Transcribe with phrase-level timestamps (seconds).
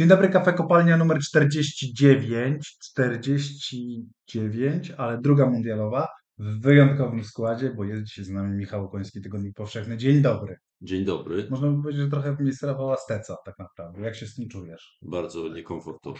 [0.00, 2.76] Dzień dobry, kafe kopalnia numer 49.
[2.80, 6.08] 49, ale druga mundialowa
[6.38, 9.96] w wyjątkowym składzie, bo jest dzisiaj z nami Michał Koński, Tygodnik Powszechny.
[9.96, 10.56] Dzień dobry.
[10.80, 11.46] Dzień dobry.
[11.50, 14.00] Można by powiedzieć, że trochę w miejsce Rafała Steca tak naprawdę.
[14.00, 14.98] Jak się z tym czujesz?
[15.02, 16.18] Bardzo niekomfortowo.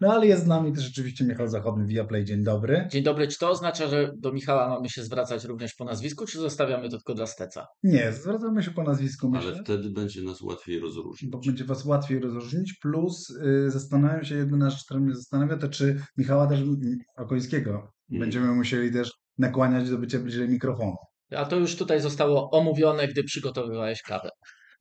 [0.00, 2.24] No ale jest z nami też rzeczywiście Michał Zachodny, Viaplay.
[2.24, 2.88] Dzień dobry.
[2.90, 3.28] Dzień dobry.
[3.28, 6.96] Czy to oznacza, że do Michała mamy się zwracać również po nazwisku, czy zostawiamy to
[6.96, 7.66] tylko dla Steca?
[7.82, 9.52] Nie, zwracamy się po nazwisku, myślę.
[9.52, 11.30] Ale wtedy będzie nas łatwiej rozróżnić.
[11.30, 15.68] Bo będzie was łatwiej rozróżnić, plus y, zastanawiam się, jedyna rzecz, która mnie zastanawia, to
[15.68, 16.60] czy Michała też,
[17.16, 18.20] Okońskiego, Mm.
[18.20, 20.96] będziemy musieli też nakłaniać do bycia bliżej mikrofonu.
[21.36, 24.28] A to już tutaj zostało omówione, gdy przygotowywałeś kawę.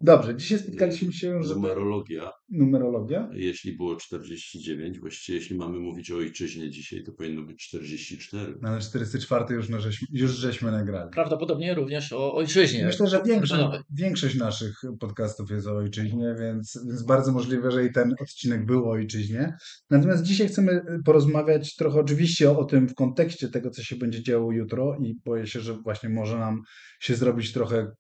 [0.04, 1.56] Dobrze, dzisiaj spotkaliśmy się, żeby...
[1.56, 3.30] Numerologia, Numerologia?
[3.34, 8.56] jeśli było 49, właściwie jeśli mamy mówić o ojczyźnie dzisiaj, to powinno być 44.
[8.62, 11.12] No ale 44 już, no, żeśmy, już żeśmy nagrali.
[11.12, 12.86] Prawdopodobnie również o ojczyźnie.
[12.86, 17.92] Myślę, że większość, większość naszych podcastów jest o ojczyźnie, więc, więc bardzo możliwe, że i
[17.92, 19.54] ten odcinek był o ojczyźnie.
[19.90, 24.24] Natomiast dzisiaj chcemy porozmawiać trochę oczywiście o, o tym w kontekście tego, co się będzie
[24.24, 26.62] działo jutro i boję się, że właśnie może nam
[27.00, 27.92] się zrobić trochę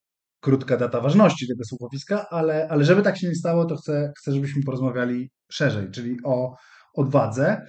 [0.41, 4.33] krótka data ważności tego słuchowiska, ale, ale żeby tak się nie stało, to chcę, chcę
[4.33, 6.55] żebyśmy porozmawiali szerzej, czyli o
[6.93, 7.65] odwadze.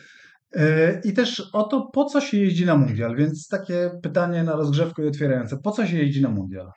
[0.55, 0.63] Yy,
[1.05, 3.17] I też o to, po co się jeździ na mundial.
[3.17, 5.59] Więc takie pytanie na rozgrzewkę i otwierające.
[5.59, 6.71] Po co się jeździ na mundial?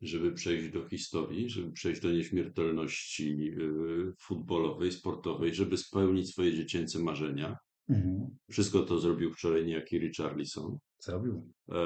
[0.00, 6.98] Żeby przejść do historii, żeby przejść do nieśmiertelności y, futbolowej, sportowej, żeby spełnić swoje dziecięce
[6.98, 7.56] marzenia.
[7.88, 8.26] Mhm.
[8.50, 10.78] Wszystko to zrobił wczoraj niejaki Richarlison.
[10.98, 11.52] Zrobił.
[11.68, 11.80] E,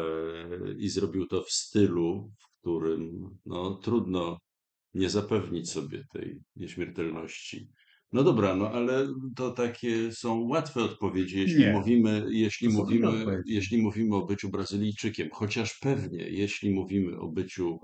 [0.79, 4.39] i zrobił to w stylu, w którym no, trudno
[4.95, 7.69] nie zapewnić sobie tej nieśmiertelności.
[8.13, 11.73] No dobra, no ale to takie są łatwe odpowiedzi, jeśli Nie.
[11.73, 17.79] mówimy, jeśli mówimy, jeśli mówimy o byciu Brazylijczykiem, chociaż pewnie, jeśli mówimy o byciu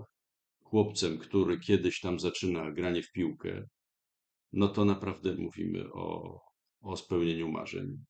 [0.62, 3.66] chłopcem, który kiedyś tam zaczyna granie w piłkę,
[4.52, 6.40] no to naprawdę mówimy o,
[6.80, 8.04] o spełnieniu marzeń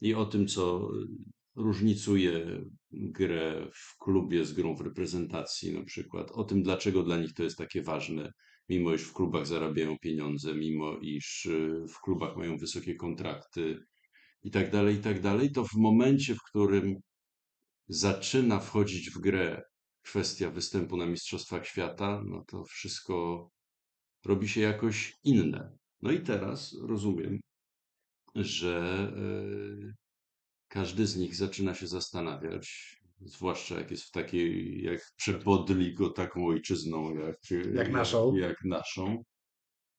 [0.00, 0.90] i o tym, co
[1.56, 7.34] różnicuje grę w klubie z grą w reprezentacji na przykład, o tym, dlaczego dla nich
[7.34, 8.32] to jest takie ważne,
[8.68, 13.78] mimo iż w klubach zarabiają pieniądze, mimo iż y, w klubach mają wysokie kontrakty
[14.42, 16.94] i tak dalej, i tak dalej, to w momencie, w którym
[17.88, 19.62] zaczyna wchodzić w grę
[20.02, 23.48] kwestia występu na Mistrzostwach Świata, no to wszystko
[24.24, 25.76] robi się jakoś inne.
[26.02, 27.40] No i teraz rozumiem,
[28.34, 30.03] że y,
[30.74, 36.46] każdy z nich zaczyna się zastanawiać, zwłaszcza jak jest w takiej, jak przepodli go taką
[36.46, 37.36] ojczyzną, jak,
[37.74, 38.36] Jak naszą.
[38.36, 39.24] jak naszą,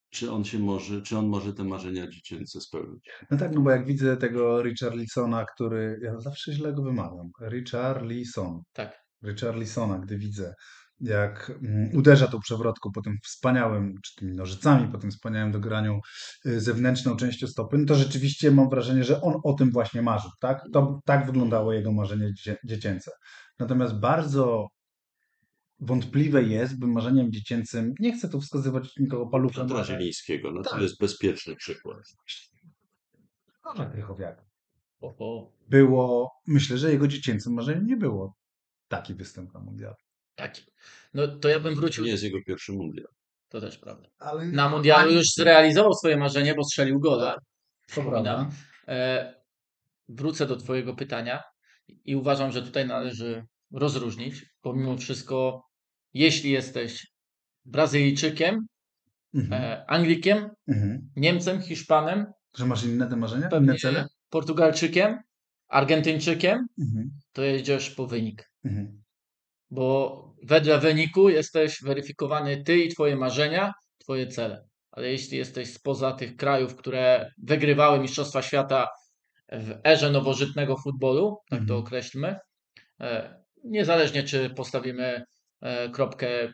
[0.10, 3.10] czy on się może, czy on może te marzenia dziecięce spełnić.
[3.32, 6.00] No tak, no bo jak widzę tego Richarlisona, który.
[6.04, 7.30] Ja zawsze źle go wymawiam.
[7.42, 8.62] Richarlison.
[8.74, 9.06] Tak.
[9.24, 10.54] Richarlisona, gdy widzę,
[11.02, 16.00] jak mm, uderza tą przewrotką po tym wspaniałym, czy tymi nożycami, po tym wspaniałym dograniu
[16.46, 20.32] y, zewnętrzną częścią stopy, no to rzeczywiście mam wrażenie, że on o tym właśnie marzył.
[20.40, 23.12] Tak, to, tak wyglądało jego marzenie dzie- dziecięce.
[23.60, 24.68] Natomiast bardzo
[25.80, 30.70] wątpliwe jest, by marzeniem dziecięcym, nie chcę tu wskazywać nikogo paluchem, Piotra Zielińskiego, no to
[30.70, 30.82] Tak.
[30.82, 31.98] jest bezpieczny przykład.
[33.66, 33.84] Może
[35.02, 38.36] o, było, myślę, że jego dziecięcym marzeniem nie było
[38.88, 39.96] taki występ na mundialu.
[40.36, 40.62] Taki.
[41.14, 42.04] No to ja bym To wrócił.
[42.06, 43.08] nie jest jego pierwszy mundial.
[43.50, 44.10] To też prawda.
[44.20, 47.36] Ale Na mundialu już zrealizował swoje marzenie, bo strzelił gola.
[47.96, 48.50] To prawda.
[48.88, 49.34] E,
[50.10, 51.44] wrócę do Twojego pytania
[52.06, 54.46] i uważam, że tutaj należy rozróżnić.
[54.62, 55.64] Pomimo wszystko,
[56.14, 57.08] jeśli jesteś
[57.66, 58.68] Brazylijczykiem,
[59.36, 59.64] Mhm.
[59.64, 61.10] e, Anglikiem, Mhm.
[61.16, 62.26] Niemcem, Hiszpanem,
[62.58, 63.48] Że masz inne te marzenia?
[63.50, 64.08] pewnie Inne cele?
[64.30, 65.18] Portugalczykiem,
[65.68, 67.10] Argentyńczykiem, Mhm.
[67.34, 68.50] to jedziesz po wynik.
[68.66, 69.04] Mhm.
[69.72, 74.66] Bo wedle wyniku jesteś weryfikowany ty i twoje marzenia, twoje cele.
[74.92, 78.88] Ale jeśli jesteś spoza tych krajów, które wygrywały Mistrzostwa Świata
[79.52, 81.80] w erze nowożytnego futbolu, tak to Mhm.
[81.80, 82.36] określmy,
[83.02, 85.24] e, niezależnie czy postawimy
[85.62, 86.54] e, kropkę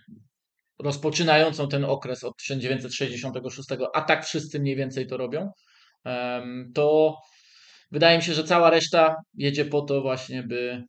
[0.80, 5.52] rozpoczynającą ten okres od 1966, a tak wszyscy mniej więcej to robią,
[6.74, 7.18] to
[7.92, 10.84] wydaje mi się, że cała reszta jedzie po to właśnie, by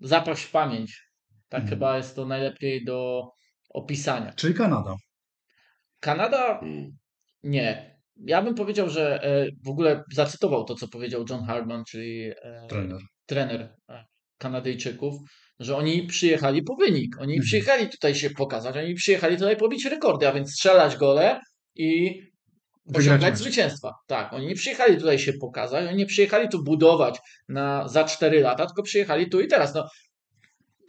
[0.00, 1.07] zapaść w pamięć.
[1.48, 1.68] Tak Mhm.
[1.70, 3.28] chyba jest to najlepiej do
[3.70, 4.32] opisania.
[4.32, 4.94] Czyli Kanada.
[6.00, 6.90] Kanada Mm.
[7.42, 7.98] nie.
[8.26, 12.66] Ja bym powiedział, że e, w ogóle zacytował to, co powiedział John Hardman, czyli e,
[12.68, 12.98] Trener.
[13.26, 14.04] trener e,
[14.38, 15.14] Kanadyjczyków,
[15.60, 17.16] że oni przyjechali po wynik.
[17.20, 17.42] Oni Mhm.
[17.46, 21.40] przyjechali tutaj się pokazać, oni przyjechali tutaj pobić rekordy, a więc strzelać gole
[21.74, 22.20] i
[22.94, 23.92] osiągać zwycięstwa.
[24.06, 27.18] Tak, oni nie przyjechali tutaj się pokazać, oni nie przyjechali tu budować
[27.48, 29.74] na, za 4 lata, tylko przyjechali tu i teraz.
[29.74, 29.88] No,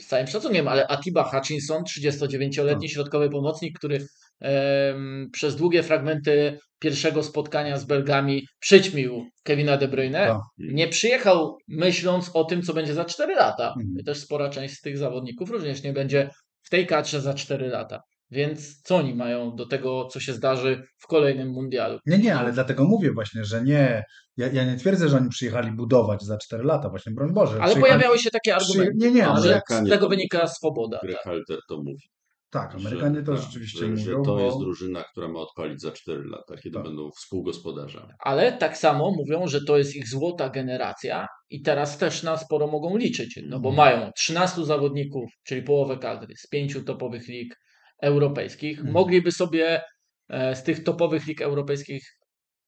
[0.01, 2.93] z całym szacunkiem, ale Atiba Hutchinson, 39-letni Tak.
[2.93, 4.07] środkowy pomocnik, który
[4.39, 10.27] em, przez długie fragmenty pierwszego spotkania z Belgami przyćmił Kevina De Bruyne.
[10.27, 10.37] Tak.
[10.57, 13.67] Nie przyjechał myśląc o tym, co będzie za 4 lata.
[13.67, 13.95] Mhm.
[13.99, 16.29] I też spora część z tych zawodników również nie będzie
[16.61, 18.01] w tej kadrze za 4 lata.
[18.31, 21.99] Więc co oni mają do tego, co się zdarzy w kolejnym mundialu?
[22.05, 24.03] Nie, nie, ale dlatego mówię właśnie, że nie.
[24.37, 27.53] Ja, ja nie twierdzę, że oni przyjechali budować za 4 lata, właśnie broń Boże.
[27.61, 28.79] Ale Przyjechali- pojawiały się takie Przyje...
[28.81, 30.99] argumenty, Nie, nie, Ale że z tego wynika swoboda.
[31.03, 31.23] Greg Tak.
[31.25, 32.09] Halter to mówi.
[32.49, 34.03] tak, Amerykanie to że, rzeczywiście że, mówią.
[34.03, 34.39] że to bo...
[34.39, 36.83] jest drużyna, która ma odpalić za 4 lata, kiedy Tak.
[36.83, 38.13] będą współgospodarzami.
[38.19, 42.67] Ale tak samo mówią, że to jest ich złota generacja i teraz też na sporo
[42.67, 43.75] mogą liczyć, no bo Mhm.
[43.99, 47.55] mają 13 zawodników, czyli połowę kadry z pięciu topowych lig
[48.01, 48.77] europejskich.
[48.77, 48.93] Mhm.
[48.93, 49.81] Mogliby sobie
[50.29, 52.03] e, z tych topowych lig europejskich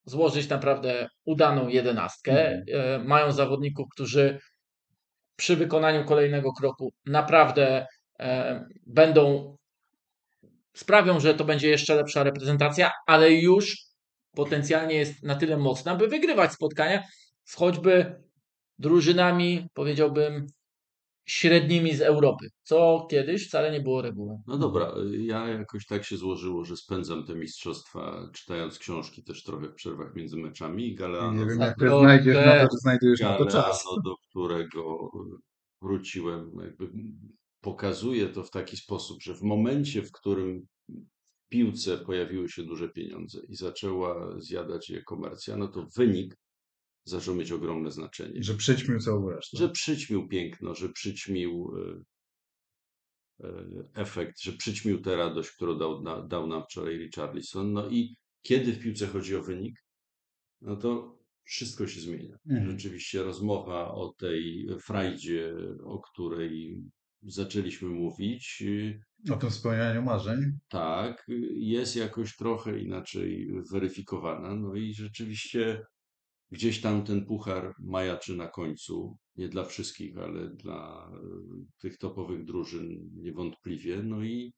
[0.05, 2.49] złożyć naprawdę udaną jedenastkę.
[2.49, 2.63] Mhm.
[3.01, 4.39] E, Mają zawodników, którzy
[5.35, 7.87] przy wykonaniu kolejnego kroku naprawdę
[8.19, 9.55] e, będą
[10.73, 13.75] sprawią, że to będzie jeszcze lepsza reprezentacja, ale już
[14.35, 17.03] potencjalnie jest na tyle mocna, by wygrywać spotkania
[17.43, 18.21] z choćby
[18.79, 20.47] drużynami, powiedziałbym,
[21.31, 24.43] średnimi z Europy, co kiedyś wcale nie było regułą.
[24.47, 29.67] No dobra, ja jakoś tak się złożyło, że spędzam te mistrzostwa czytając książki też trochę
[29.69, 33.19] w przerwach między meczami i Galeano, Nie wiem, jak ty trochę- znajdziesz na to, znajdujesz
[33.19, 33.53] na to czas.
[33.53, 35.09] Galeano do którego
[35.81, 36.89] wróciłem, jakby
[37.61, 40.67] pokazuje to w taki sposób, że w momencie, w którym
[41.23, 46.37] w piłce pojawiły się duże pieniądze i zaczęła zjadać je komercja, no to wynik
[47.03, 48.43] zaczął mieć ogromne znaczenie.
[48.43, 49.57] Że przyćmił całą resztę.
[49.57, 56.47] Że przyćmił piękno, że przyćmił e, e, efekt, że przyćmił tę radość, którą dał, dał
[56.47, 57.73] nam wczoraj Richarlison.
[57.73, 59.75] No i kiedy w piłce chodzi o wynik,
[60.61, 62.37] no to wszystko się zmienia.
[62.49, 62.71] Mhm.
[62.71, 65.53] Rzeczywiście rozmowa o tej frajdzie,
[65.83, 66.83] o której
[67.23, 69.01] zaczęliśmy mówić, y,
[69.31, 70.39] O tym spełnianiu marzeń.
[70.67, 74.55] tak, jest jakoś trochę inaczej weryfikowana.
[74.55, 75.85] No i rzeczywiście
[76.51, 79.17] gdzieś tam ten puchar majaczy na końcu.
[79.35, 84.03] Nie dla wszystkich, ale dla y, tych topowych drużyn niewątpliwie.
[84.03, 84.53] No i,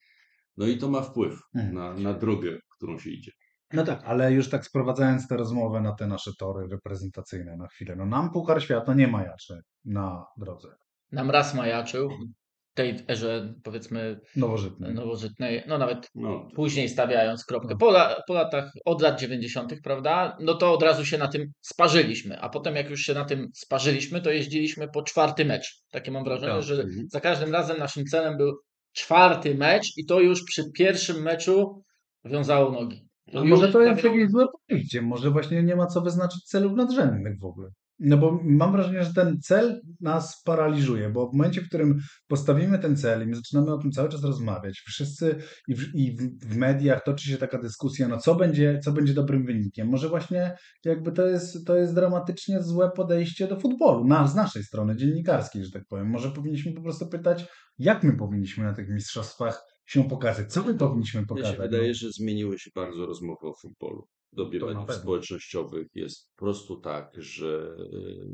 [0.58, 1.76] no i to ma wpływ Mhm.
[1.76, 3.32] na, na drogę, którą się idzie.
[3.74, 7.96] No tak, ale już tak sprowadzając tę rozmowę na te nasze tory reprezentacyjne na chwilę.
[7.96, 10.76] No nam Puchar Świata nie majaczy na drodze
[11.12, 12.43] Nam raz majaczył w
[12.74, 14.94] tej erze, powiedzmy, nowożytnej.
[14.94, 17.68] nowożytnej, no nawet No, później stawiając kropkę.
[17.72, 17.78] No.
[17.78, 20.38] Po, la, po latach, od lat 90., prawda?
[20.40, 22.40] No to od razu się na tym sparzyliśmy.
[22.42, 25.82] A potem, jak już się na tym sparzyliśmy, to jeździliśmy po czwarty mecz.
[25.92, 26.64] Takie mam wrażenie, Tak.
[26.64, 27.08] że Mhm.
[27.10, 28.54] za każdym razem naszym celem był
[28.92, 31.84] czwarty mecz, i to już przy pierwszym meczu
[32.26, 33.08] wiązało nogi.
[33.34, 37.40] Już może to jest jakieś złe podejście, może właśnie nie ma co wyznaczyć celów nadrzędnych
[37.40, 37.70] w ogóle.
[38.00, 42.80] No bo mam wrażenie, że ten cel nas paraliżuje, bo w momencie, w którym postawimy
[42.80, 45.36] ten cel i my zaczynamy o tym cały czas rozmawiać, wszyscy
[45.68, 49.46] i w, i w, mediach toczy się taka dyskusja, no co będzie, co będzie dobrym
[49.46, 49.88] wynikiem.
[49.88, 54.64] Może właśnie jakby to jest, to jest dramatycznie złe podejście do futbolu, na, z naszej
[54.64, 56.10] strony dziennikarskiej, że tak powiem.
[56.10, 57.46] Może powinniśmy po prostu pytać,
[57.78, 61.56] jak my powinniśmy na tych mistrzostwach się pokazać, co my powinniśmy Mnie pokazać.
[61.56, 61.94] się wydaje, no.
[61.94, 64.08] że zmieniły się bardzo rozmowy o futbolu.
[64.34, 65.02] W dobie To na mediów pewno.
[65.04, 68.28] społecznościowych jest po prostu tak, że y,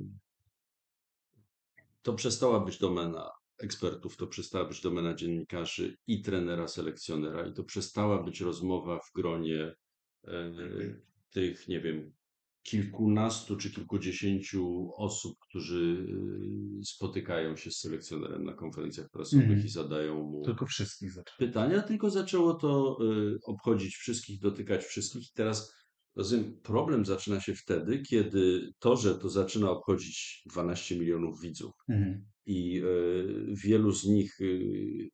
[2.01, 7.63] to przestała być domena ekspertów, to przestała być domena dziennikarzy i trenera, selekcjonera i to
[7.63, 9.74] przestała być rozmowa w gronie
[10.27, 11.01] y,
[11.32, 12.13] tych, nie wiem,
[12.63, 16.06] kilkunastu czy kilkudziesięciu osób, którzy
[16.79, 19.65] y, spotykają się z selekcjonerem na konferencjach prasowych Mhm.
[19.65, 21.38] i zadają mu Tylko wszystkich zaczęło.
[21.38, 25.24] pytania, tylko zaczęło to y, obchodzić wszystkich, dotykać wszystkich.
[25.24, 25.74] I teraz
[26.16, 32.25] rozumiem, problem zaczyna się wtedy, kiedy to, że to zaczyna obchodzić 12 milionów widzów Mhm.
[32.46, 35.10] i y, wielu z nich y,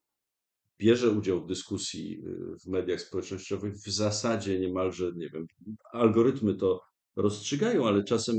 [0.80, 5.46] bierze udział w dyskusji y, w mediach społecznościowych, w zasadzie niemalże, nie wiem,
[5.94, 6.82] algorytmy to
[7.16, 8.36] rozstrzygają, ale czasem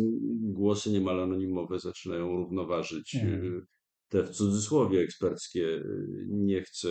[0.53, 3.67] głosy niemal anonimowe zaczynają równoważyć Mhm.
[4.09, 5.83] te w cudzysłowie eksperckie.
[6.29, 6.89] Nie chcę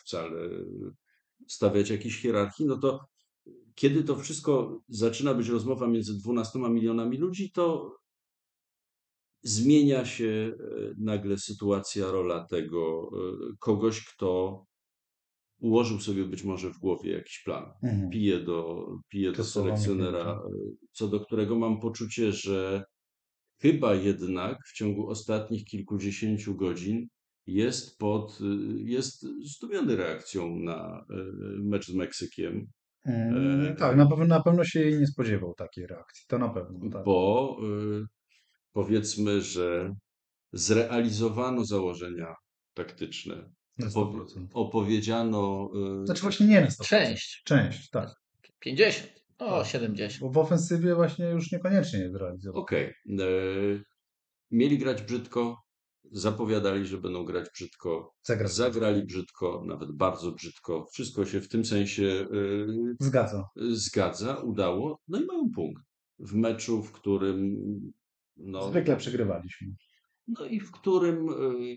[0.00, 0.48] wcale
[1.48, 3.00] stawiać jakiejś hierarchii, no to
[3.78, 7.96] kiedy to wszystko zaczyna być rozmowa między 12 milionami ludzi, to
[9.42, 14.64] zmienia się e, nagle sytuacja, rola tego e, kogoś, kto
[15.60, 17.64] ułożył sobie być może w głowie jakiś plan.
[17.82, 18.10] Mhm.
[18.10, 20.60] Pije do, pije To do selekcjonera, piękne.
[20.72, 22.84] e, co do którego mam poczucie, że
[23.62, 27.08] chyba jednak w ciągu ostatnich kilkudziesięciu godzin
[27.46, 28.38] jest pod,
[28.76, 31.06] jest zdumiony reakcją na
[31.58, 32.66] mecz z Meksykiem.
[33.78, 36.24] Tak, na pewno, na pewno się jej nie spodziewał takiej reakcji.
[36.28, 36.90] To na pewno.
[36.90, 37.04] Tak.
[37.04, 37.56] bo
[38.02, 38.04] y,
[38.72, 39.94] powiedzmy, że
[40.52, 42.34] zrealizowano założenia
[42.74, 44.46] taktyczne 100%.
[44.54, 45.70] opowiedziano.
[46.02, 46.84] y, Znaczy właśnie nie na 100%.
[46.88, 47.42] Część.
[47.44, 48.10] Część, tak.
[48.60, 49.08] 50.
[49.38, 49.66] O, Tak.
[49.66, 50.20] 70.
[50.20, 52.62] Bo w ofensywie właśnie już niekoniecznie jest realizowane.
[52.62, 52.84] Okej.
[52.86, 53.22] e,
[54.50, 55.56] Mieli grać brzydko,
[56.12, 58.52] zapowiadali, że będą grać brzydko, Zagrać.
[58.52, 60.86] zagrali brzydko, nawet bardzo brzydko.
[60.92, 63.48] Wszystko się w tym sensie y, Zgadza.
[63.70, 65.82] zgadza, udało, no i mają punkt.
[66.18, 67.56] W meczu, w którym.
[68.36, 69.68] No, Zwykle przegrywaliśmy.
[70.26, 71.76] no i w którym y,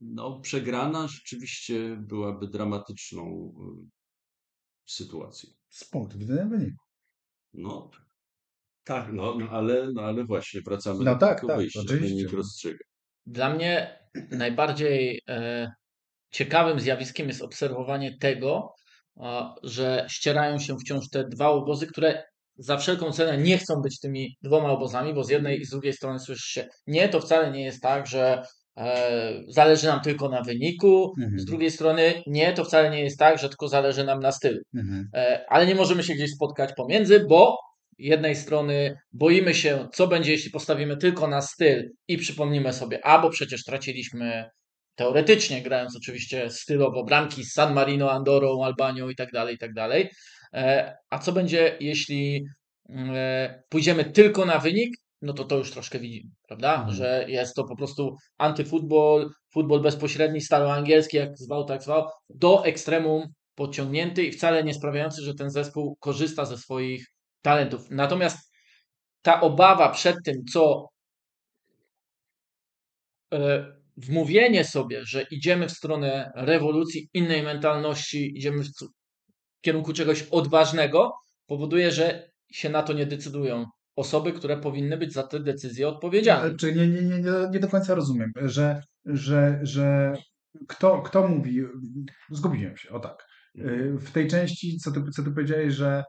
[0.00, 3.54] no, przegrana rzeczywiście byłaby dramatyczną
[3.86, 3.90] y,
[4.86, 5.50] sytuacją.
[5.68, 6.84] Z punktu widzenia wyniku.
[7.54, 7.90] No
[8.84, 11.80] tak, no, no, ale, no ale właśnie wracamy No do tak, tego tak, wyjścia.
[11.80, 12.16] oczywiście.
[12.16, 12.84] Wynik rozstrzyga.
[13.26, 13.98] Dla mnie
[14.30, 15.72] najbardziej e,
[16.32, 18.74] ciekawym zjawiskiem jest obserwowanie tego,
[19.20, 22.22] a, że ścierają się wciąż te dwa obozy, które
[22.56, 25.92] za wszelką cenę nie chcą być tymi dwoma obozami, bo z jednej i z drugiej
[25.92, 28.42] strony słyszy się, nie, to wcale nie jest tak, że
[28.76, 31.38] e, zależy nam tylko na wyniku, Mhm.
[31.40, 34.58] z drugiej strony nie, to wcale nie jest tak, że tylko zależy nam na stylu.
[34.74, 35.08] Mhm.
[35.14, 37.56] E, ale nie możemy się gdzieś spotkać pomiędzy, bo
[37.98, 43.18] jednej strony boimy się, co będzie, jeśli postawimy tylko na styl i przypomnimy sobie, a
[43.18, 44.50] bo przecież traciliśmy
[44.94, 49.72] teoretycznie, grając oczywiście stylowo bramki z San Marino, Andorą, Albanią i tak dalej, i tak
[49.72, 50.10] dalej.
[50.54, 52.44] E, A co będzie, jeśli
[52.88, 56.74] mm, e, pójdziemy tylko na wynik, no to to już troszkę widzimy, prawda?
[56.74, 56.92] Mhm.
[56.92, 63.22] Że jest to po prostu antyfutbol, futbol bezpośredni, staroangielski, jak zwał, tak zwał, do ekstremum
[63.54, 67.06] podciągnięty i wcale nie sprawiający, że ten zespół korzysta ze swoich
[67.42, 67.90] talentów.
[67.90, 68.52] Natomiast
[69.22, 70.88] ta obawa przed tym, co
[73.32, 78.68] e, wmówienie sobie, że idziemy w stronę rewolucji, innej mentalności, idziemy w
[79.60, 81.12] kierunku czegoś odważnego,
[81.46, 83.64] powoduje, że się na to nie decydują
[83.96, 86.42] osoby, które powinny być za te decyzje odpowiedzialne.
[86.42, 87.18] Ale Czy nie, nie, nie,
[87.52, 90.16] nie, do końca rozumiem, że, że, że
[90.68, 91.62] kto, kto mówi,
[92.30, 93.26] zgubiłem się, o tak.
[93.58, 96.04] Y, W tej części, co ty, co ty powiedziałeś, że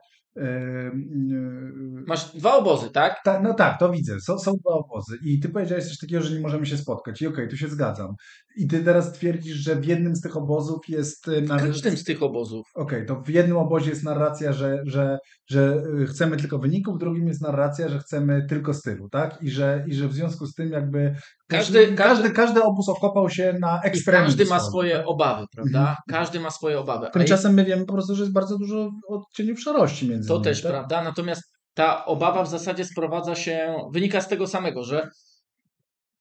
[2.06, 3.20] Masz dwa obozy, tak?
[3.24, 4.20] Ta, no tak, to widzę.
[4.20, 5.18] Są, są dwa obozy.
[5.24, 7.22] I ty powiedziałeś coś takiego, że nie możemy się spotkać.
[7.22, 8.14] I okej, tu się zgadzam.
[8.56, 11.66] I ty teraz twierdzisz, że w jednym z tych obozów jest W narracja.
[11.66, 12.66] każdym z tych obozów.
[12.74, 15.18] Okej, to w jednym obozie jest narracja, że, że,
[15.50, 19.38] że y, chcemy tylko wyniku, w drugim jest narracja, że chcemy tylko stylu, tak?
[19.42, 21.14] I że, i że w związku z tym jakby
[21.48, 24.26] Każdy- każdy, każdy- każdy obóz okopał się na I ekstremum.
[24.26, 25.78] każdy ma swoje obawy, prawda?
[25.80, 25.96] Mhm.
[26.08, 27.08] Każdy ma swoje obawy.
[27.12, 30.44] Tymczasem my wiemy po prostu, że jest bardzo dużo odcieniów szarości między To nimi.
[30.44, 30.72] też tak?
[30.72, 31.42] prawda, natomiast
[31.74, 35.08] ta obawa w zasadzie sprowadza się, wynika z tego samego, że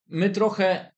[0.10, 0.92] my trochę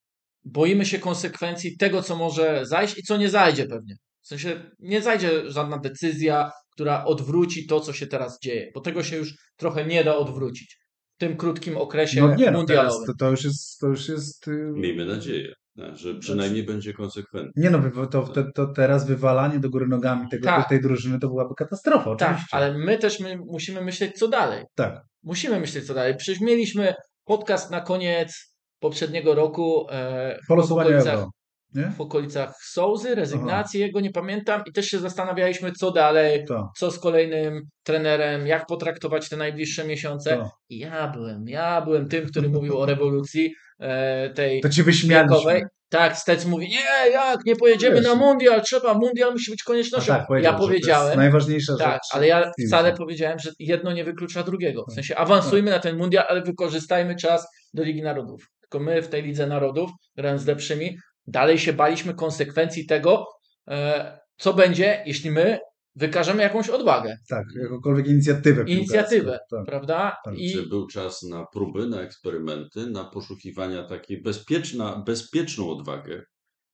[0.43, 3.95] boimy się konsekwencji tego, co może zajść i co nie zajdzie pewnie.
[4.21, 9.03] W sensie nie zajdzie żadna decyzja, która odwróci to, co się teraz dzieje, bo tego
[9.03, 10.77] się już trochę nie da odwrócić
[11.17, 13.05] tym krótkim okresie No nie, no teraz mundialowym.
[13.07, 17.51] to, to już jest, to już jest y, Miejmy nadzieję, tak, że przynajmniej będzie konsekwentny.
[17.55, 20.69] Nie no, to, to, to teraz wywalanie do góry nogami tego, Tak.
[20.69, 22.55] tej drużyny to byłaby katastrofa, Tak, oczywiście.
[22.57, 24.63] ale my też my musimy myśleć, co dalej.
[24.75, 25.01] Tak.
[25.23, 26.15] Musimy myśleć, co dalej.
[26.17, 26.93] Przecież mieliśmy
[27.25, 31.29] podcast na koniec poprzedniego roku e, Po w losowaniu okolicach euro.
[31.75, 31.91] Nie?
[31.97, 36.91] w okolicach Sołzy, rezygnacji jego, nie pamiętam, i też się zastanawialiśmy, co dalej, To, co
[36.91, 40.37] z kolejnym trenerem, jak potraktować te najbliższe miesiące.
[40.37, 40.49] to.
[40.69, 44.69] I ja byłem, ja byłem tym, który mówił o rewolucji e, tej To
[45.07, 45.63] wiekowej.
[45.89, 48.05] Tak, Stec mówi, nie, jak, nie pojedziemy Wiesz.
[48.05, 50.13] na mundial, trzeba, mundial musi być No koniecznością.
[50.13, 52.01] tak, ja powiedziałem, najważniejsza tak, rzecz.
[52.11, 54.81] ale ja wcale powiedziałem, że jedno nie wyklucza drugiego.
[54.83, 54.95] W Tak.
[54.95, 58.47] sensie awansujmy na ten mundial, ale wykorzystajmy czas do Ligi Narodów.
[58.61, 63.25] Tylko my w tej Lidze Narodów, grając z lepszymi, dalej się baliśmy konsekwencji tego,
[63.67, 65.59] e, co będzie, jeśli my
[65.95, 68.63] wykażemy jakąś odwagę, Tak, jakąkolwiek inicjatywę.
[68.67, 69.65] inicjatywę, piłkarską, Tak.
[69.65, 70.17] prawda?
[70.25, 70.37] tak.
[70.37, 76.21] I Czy był czas na próby, na eksperymenty, na poszukiwania takiej bezpieczna, bezpieczną odwagę,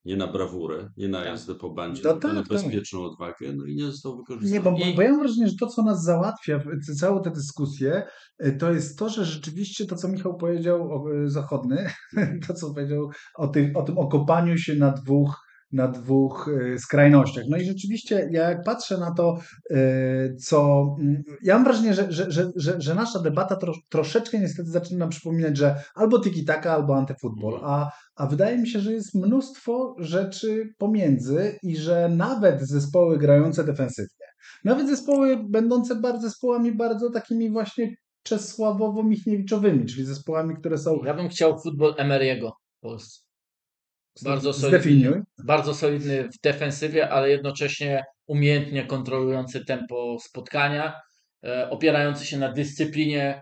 [0.06, 1.28] nie na brawurę, nie na Tak.
[1.28, 2.58] jazdę po bandzie, No tylko na tak, tak.
[2.58, 4.52] bezpieczną odwagę, no i nie został wykorzystany.
[4.54, 6.60] Nie, bo, I- bo ja mam wrażenie, że to, co nas załatwia,
[7.00, 8.04] całą tę dyskusję,
[8.46, 11.90] y, to jest to, że rzeczywiście to, co Michał powiedział, o, y, zachodny,
[12.48, 17.44] to, co powiedział o, tych, o tym okopaniu się na dwóch, na dwóch y, skrajnościach.
[17.50, 19.40] No i rzeczywiście, ja jak patrzę na to,
[19.72, 20.86] y, co.
[21.00, 25.10] mm, Ja mam wrażenie, że, że, że, że, nasza debata tro, troszeczkę niestety zaczyna nam
[25.10, 30.74] przypominać, że albo tiki-taka, albo antyfutbol, a, a wydaje mi się, że jest mnóstwo rzeczy
[30.78, 34.26] pomiędzy i że nawet zespoły grające defensywnie,
[34.64, 41.04] nawet zespoły będące bardzo zespołami bardzo takimi właśnie Czesławowo-Michniewiczowymi, czyli zespołami, które są...
[41.06, 43.31] ja bym chciał futbol Emery'ego w Polsce.
[44.24, 45.22] Bardzo solidny, Zdefiniuj.
[45.46, 51.02] bardzo solidny w defensywie, ale jednocześnie umiejętnie kontrolujący tempo spotkania,
[51.46, 53.42] e, opierający się na dyscyplinie,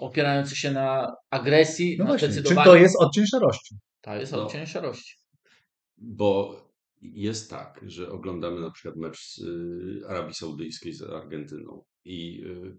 [0.00, 3.74] opierający się na agresji, No na właśnie, czy to jest odcień szarości?
[4.00, 4.46] To jest No.
[4.46, 5.14] odcień szarości.
[5.98, 6.60] Bo
[7.00, 12.76] jest tak, że oglądamy na przykład mecz z y, Arabii Saudyjskiej z Argentyną i y,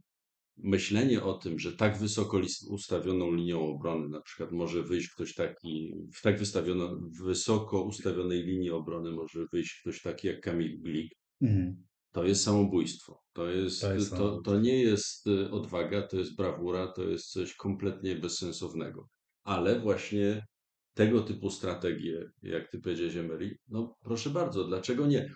[0.57, 5.93] myślenie o tym, że tak wysoko ustawioną linią obrony na przykład może wyjść ktoś taki,
[6.13, 11.11] w tak wystawiono, wysoko ustawionej linii obrony może wyjść ktoś taki jak Kamil Glik,
[11.41, 11.83] Mhm.
[12.11, 13.21] to jest samobójstwo.
[13.33, 17.31] To, jest, To jest to, to nie jest y, odwaga, to jest brawura, to jest
[17.31, 19.07] coś kompletnie bezsensownego.
[19.43, 20.45] Ale właśnie
[20.93, 25.29] tego typu strategie, jak ty powiedziałeś, Emery, no proszę bardzo, dlaczego nie?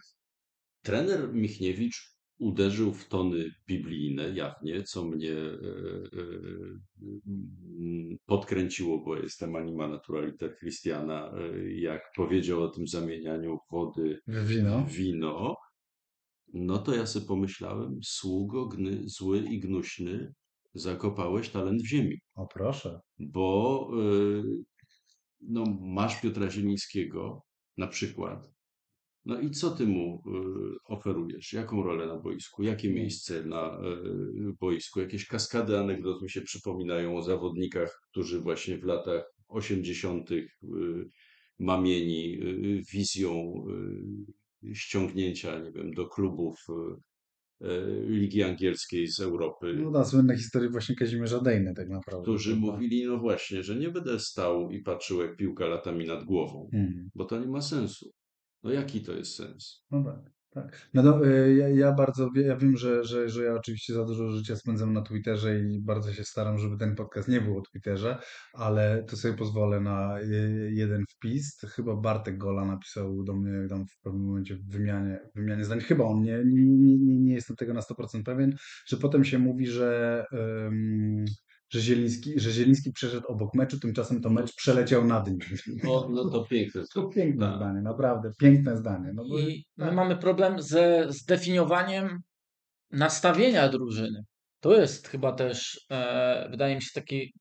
[0.81, 5.53] Trener Michniewicz uderzył w tony biblijne jawnie, co mnie e,
[6.13, 6.29] e,
[8.25, 14.81] podkręciło, bo jestem anima naturalita Christiana, e, jak powiedział o tym zamienianiu wody W wino.
[14.85, 15.55] w wino,
[16.53, 20.33] no to ja sobie pomyślałem, sługo gny, zły i gnuśny,
[20.73, 22.99] zakopałeś talent w ziemi, O proszę.
[23.19, 23.89] bo
[25.41, 27.41] no, masz Piotra Zielińskiego
[27.77, 28.51] na przykład,
[29.25, 31.53] no i co ty mu y, oferujesz?
[31.53, 32.63] Jaką rolę na boisku?
[32.63, 33.79] Jakie miejsce na
[34.49, 34.99] y, boisku?
[34.99, 40.31] Jakieś kaskady anegdot mi się przypominają o zawodnikach, którzy właśnie w latach 80.
[40.31, 40.45] y,
[41.59, 42.39] mamieni
[42.93, 43.53] wizją
[44.73, 46.55] ściągnięcia, nie wiem, do klubów
[48.07, 52.21] Ligi Angielskiej z Europy, No da, słynne historie właśnie Kazimierza Dejny tak naprawdę.
[52.23, 56.23] którzy mówili, no właśnie, że nie będę stał i patrzył, jak piłka lata mi nad
[56.23, 57.09] głową, Mhm.
[57.15, 58.11] bo to nie ma sensu.
[58.63, 59.85] No jaki to jest sens?
[59.91, 60.89] No tak, tak.
[60.93, 64.29] No to, y, ja, ja bardzo, ja wiem, że, że, że ja oczywiście za dużo
[64.29, 68.17] życia spędzam na Twitterze i bardzo się staram, żeby ten podcast nie był o Twitterze,
[68.53, 70.19] ale to sobie pozwolę na
[70.69, 71.59] jeden wpis.
[71.75, 75.79] Chyba Bartek Gola napisał do mnie tam w pewnym momencie w wymianie, w wymianie zdań.
[75.79, 78.55] Chyba on, nie, nie, nie, nie, jestem tego na 100% pewien,
[78.87, 80.25] że potem się mówi, że,
[80.67, 81.25] ym,
[81.71, 85.39] że, Zieliński, że Zieliński przeszedł obok meczu, tymczasem to mecz przeleciał nad nim.
[85.83, 86.81] No, no to piękne.
[86.93, 87.55] To piękne Tak.
[87.55, 89.11] zdanie, naprawdę, piękne zdanie.
[89.13, 89.95] No bo, I my tak.
[89.95, 92.19] mamy problem ze zdefiniowaniem
[92.91, 94.23] nastawienia drużyny.
[94.59, 97.33] To jest chyba też, e, wydaje mi się, taki,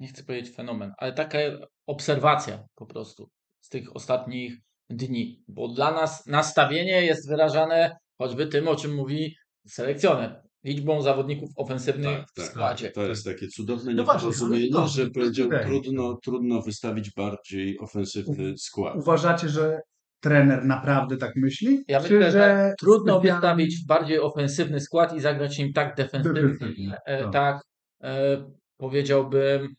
[0.00, 1.38] nie chcę powiedzieć fenomen, ale taka
[1.86, 4.56] obserwacja po prostu z tych ostatnich
[4.90, 5.44] dni.
[5.48, 10.42] Bo dla nas nastawienie jest wyrażane choćby tym, o czym mówi selekcjoner.
[10.64, 12.90] Liczbą zawodników ofensywnych Tak, w tak, składzie.
[12.90, 18.58] To jest takie cudowne No nieporozumienie, no, że to powiedział, trudno, trudno wystawić bardziej ofensywny
[18.58, 18.96] skład.
[18.96, 19.80] Uważacie, że
[20.20, 21.84] trener naprawdę tak myśli?
[21.88, 26.96] Ja Czy myślę, że trudno specjalnie- wystawić bardziej ofensywny skład i zagrać nim tak defensywnie,
[27.06, 27.32] e, tak.
[27.32, 27.62] tak
[28.02, 28.44] e,
[28.76, 29.74] powiedziałbym,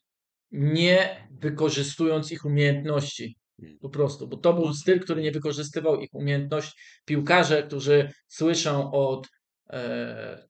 [0.52, 3.36] nie wykorzystując ich umiejętności.
[3.62, 3.78] Mm.
[3.82, 6.74] Po prostu, bo to był styl, który nie wykorzystywał ich umiejętności.
[7.06, 9.28] Piłkarze, którzy słyszą od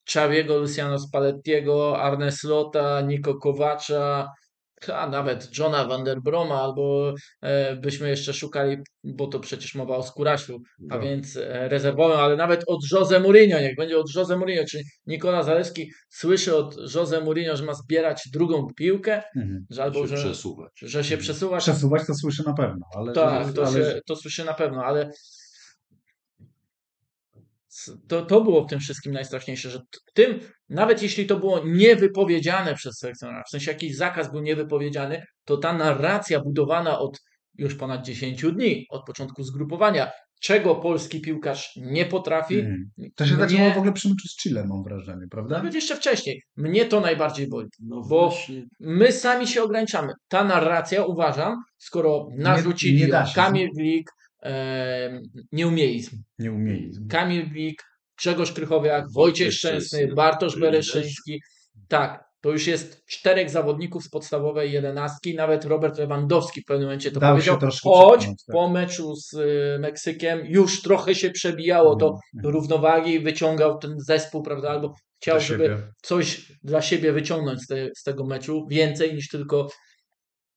[0.04, 4.32] Czawiego, Luciano Spallettiego, Arne Slota, Niko Kowacza,
[4.94, 9.98] a nawet Johna van der Broma, albo e, byśmy jeszcze szukali, bo to przecież mowa
[9.98, 11.04] o Skuraślu, a Tak.
[11.04, 15.44] więc e, rezerwowym, ale nawet od Jose Mourinho, niech będzie od Jose Mourinho, czy Nikola
[15.44, 19.66] Zalewski słyszy od Jose Mourinho, że ma zbierać drugą piłkę, Mhm.
[19.70, 20.72] że albo się że, przesuwać.
[20.82, 21.58] że się przesuwa.
[21.58, 25.12] Przesuwać to słyszę na pewno, ale, Tak, to, ale się, to słyszy na pewno, ale
[28.08, 29.80] to, to było w tym wszystkim najstraszniejsze, że
[30.14, 35.58] tym, nawet jeśli to było niewypowiedziane przez selekcjonera, w sensie jakiś zakaz był niewypowiedziany, to
[35.58, 37.20] ta narracja budowana od
[37.58, 42.90] już ponad 10 dni, od początku zgrupowania, czego polski piłkarz nie potrafi, Mhm.
[43.16, 45.58] to się mnie- zaczęło w ogóle przy meczu z Chile, mam wrażenie, prawda?
[45.58, 47.68] nawet jeszcze wcześniej, mnie to najbardziej boli.
[47.80, 50.14] No Bo- właśnie, My sami się ograniczamy.
[50.28, 53.36] Ta narracja, uważam, skoro narzucili nie się.
[53.36, 54.10] Kamil Glik,
[54.44, 56.92] e, nieumiejizm, Nie umieli.
[57.10, 57.84] Kamil Glik,
[58.18, 60.60] Grzegorz Krychowiak, Wojciech Szczęsny, Szczęsny, Bartosz.
[60.60, 61.42] Bereszyński.
[61.88, 65.36] Tak, to już jest czterech zawodników z podstawowej jedenastki.
[65.36, 67.60] Nawet Robert Lewandowski w pewnym momencie to Dał powiedział.
[67.84, 68.36] Choć tak.
[68.52, 72.54] po meczu z y, Meksykiem już trochę się przebijało do Mhm.
[72.54, 75.78] równowagi, wyciągał ten zespół, prawda, albo chciał, żeby siebie.
[76.02, 79.68] coś dla siebie wyciągnąć z, te, z tego meczu, więcej niż tylko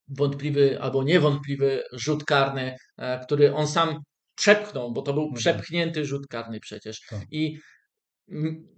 [0.09, 3.99] wątpliwy albo niewątpliwy rzut karny, e, który on sam
[4.37, 5.39] przepchnął, bo to był tak.
[5.39, 7.01] przepchnięty rzut karny przecież.
[7.11, 7.21] Tak.
[7.31, 7.59] I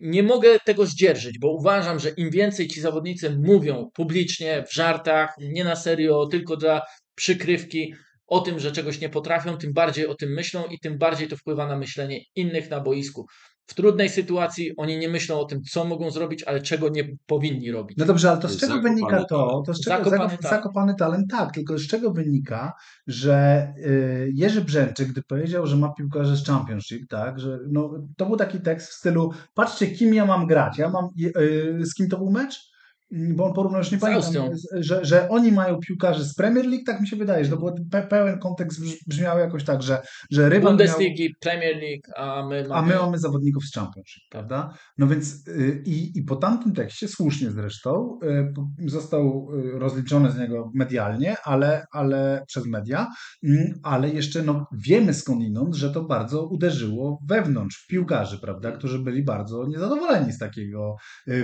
[0.00, 5.34] nie mogę tego zdzierżyć, bo uważam, że im więcej ci zawodnicy mówią publicznie, w żartach,
[5.38, 6.82] nie na serio, tylko dla
[7.14, 7.94] przykrywki
[8.26, 11.36] o tym, że czegoś nie potrafią, tym bardziej o tym myślą i tym bardziej to
[11.36, 13.26] wpływa na myślenie innych na boisku.
[13.68, 17.72] W trudnej sytuacji oni nie myślą o tym, co mogą zrobić, ale czego nie powinni
[17.72, 17.98] robić.
[17.98, 19.62] No dobrze, ale to z czego zakopany wynika to?
[19.66, 20.42] to z czego, Zakopany talent.
[20.42, 22.72] zakopany talent, tak, tylko z czego wynika,
[23.07, 28.26] że y, Jerzy Brzęczyk, gdy powiedział, że ma piłkarzy z Championship, tak, że no, to
[28.26, 32.09] był taki tekst w stylu, patrzcie, kim ja mam grać, ja mam, y, z kim
[32.09, 32.77] to był mecz?
[33.12, 36.85] Mm, bo on porównał, już nie pamiętam, że, że oni mają piłkarzy z Premier League,
[36.87, 40.03] tak mi się wydaje, że to był pe pełen kontekst brz- brzmiał jakoś tak, że,
[40.31, 42.75] że rywal miał, Bundesligi, Premier League, a my mamy...
[42.75, 44.31] a my mamy zawodników z Championship, Tak.
[44.31, 44.75] prawda?
[44.99, 48.18] No więc y, i, i po tamtym tekście, słusznie zresztą,
[48.81, 53.07] y, został y, rozliczony z niego medialnie, ale, ale przez media,
[53.44, 58.99] mm, ale jeszcze no, wiemy skądinąd, że to bardzo uderzyło wewnątrz w piłkarzy, prawda, którzy
[58.99, 60.97] byli bardzo niezadowoleni z takiego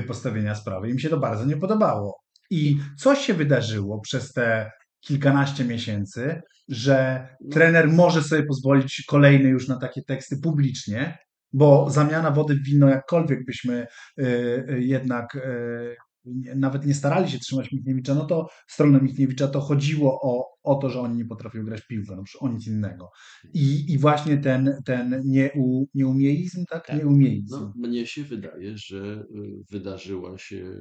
[0.06, 0.90] postawienia sprawy.
[0.90, 2.20] Im się to bardzo nie podobało.
[2.50, 9.68] I coś się wydarzyło przez te kilkanaście miesięcy, że trener może sobie pozwolić kolejny już
[9.68, 11.18] na takie teksty publicznie,
[11.52, 13.86] bo zamiana wody w wino, jakkolwiek byśmy
[14.18, 14.24] y,
[14.70, 19.48] y, jednak y, nie- nawet nie starali się trzymać Michniewicza, no to w stronę Michniewicza
[19.48, 23.10] to chodziło o, o to, że oni nie potrafią grać piłkę, no o nic innego.
[23.54, 26.86] I, i właśnie ten, ten nieu, nieumieizm, tak?
[26.86, 26.96] Tak.
[26.96, 27.56] Nieumieizm.
[27.60, 29.24] No, mnie się wydaje, że
[29.70, 30.74] wydarzyła się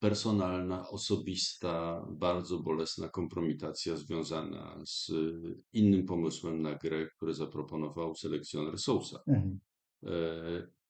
[0.00, 8.78] personalna, osobista, bardzo bolesna kompromitacja związana z y, innym pomysłem na grę, który zaproponował selekcjoner
[8.78, 9.20] Sousa.
[9.26, 9.60] Mhm.
[10.04, 10.80] E,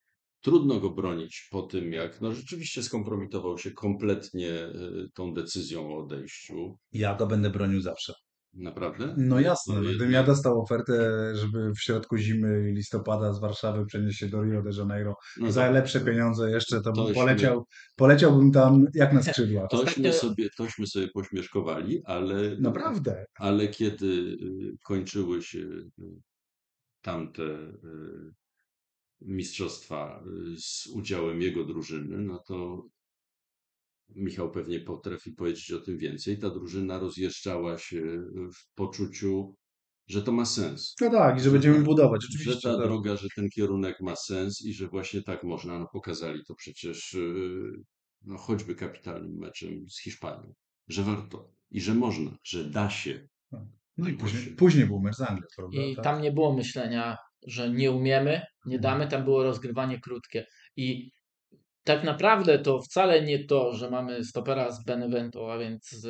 [0.43, 5.99] Trudno go bronić po tym, jak no, rzeczywiście skompromitował się kompletnie y, tą decyzją o
[5.99, 6.79] odejściu.
[6.93, 8.15] Ja go będę bronił zawsze.
[8.55, 9.15] Naprawdę?
[9.19, 10.93] No jasne, No, gdybym ja dostał ofertę,
[11.37, 15.53] żeby w środku zimy i listopada z Warszawy przenieść się do Rio de Janeiro no
[15.53, 19.71] za to- lepsze pieniądze jeszcze, to bym poleciał, poleciałbym tam jak na skrzydłach.
[19.71, 23.25] Tośmy sobie, tośmy sobie pośmieszkowali, ale, Naprawdę.
[23.35, 25.91] ale kiedy y, kończyły się y,
[27.03, 28.33] tamte y,
[29.21, 30.25] mistrzostwa
[30.59, 32.87] z udziałem jego drużyny, no to
[34.15, 36.39] Michał pewnie potrafi powiedzieć o tym więcej.
[36.39, 38.03] Ta drużyna rozjeżdżała się
[38.35, 39.57] w poczuciu,
[40.09, 40.95] że to ma sens.
[41.01, 42.53] No tak, i że będziemy budować, oczywiście.
[42.53, 42.87] Że ta tak.
[42.87, 45.79] droga, że ten kierunek ma sens i że właśnie tak można.
[45.79, 47.73] No pokazali to przecież yy,
[48.23, 50.55] no choćby kapitalnym meczem z Hiszpanią,
[50.89, 53.29] że warto i że można, że da się.
[53.97, 55.83] No i później, później był mecz z Anglią, prawda?
[55.83, 56.05] I Tak.
[56.05, 60.47] tam nie było myślenia, że nie umiemy, nie damy, tam było rozgrywanie krótkie.
[60.77, 61.11] I
[61.85, 66.07] tak naprawdę to wcale nie to, że mamy stopera z Benevento, a więc z,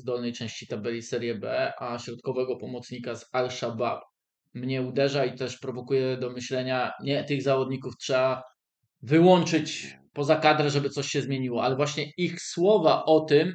[0.00, 4.00] z dolnej części tabeli Serie B, a środkowego pomocnika z Al-Shabaab.
[4.54, 8.42] Mnie uderza i też prowokuje do myślenia, nie, tych zawodników trzeba
[9.02, 13.52] wyłączyć poza kadrę, żeby coś się zmieniło, ale właśnie ich słowa o tym,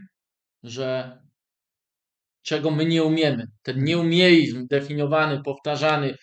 [0.64, 1.20] że
[2.42, 6.16] czego my nie umiemy, ten nieumieizm definiowany, powtarzany,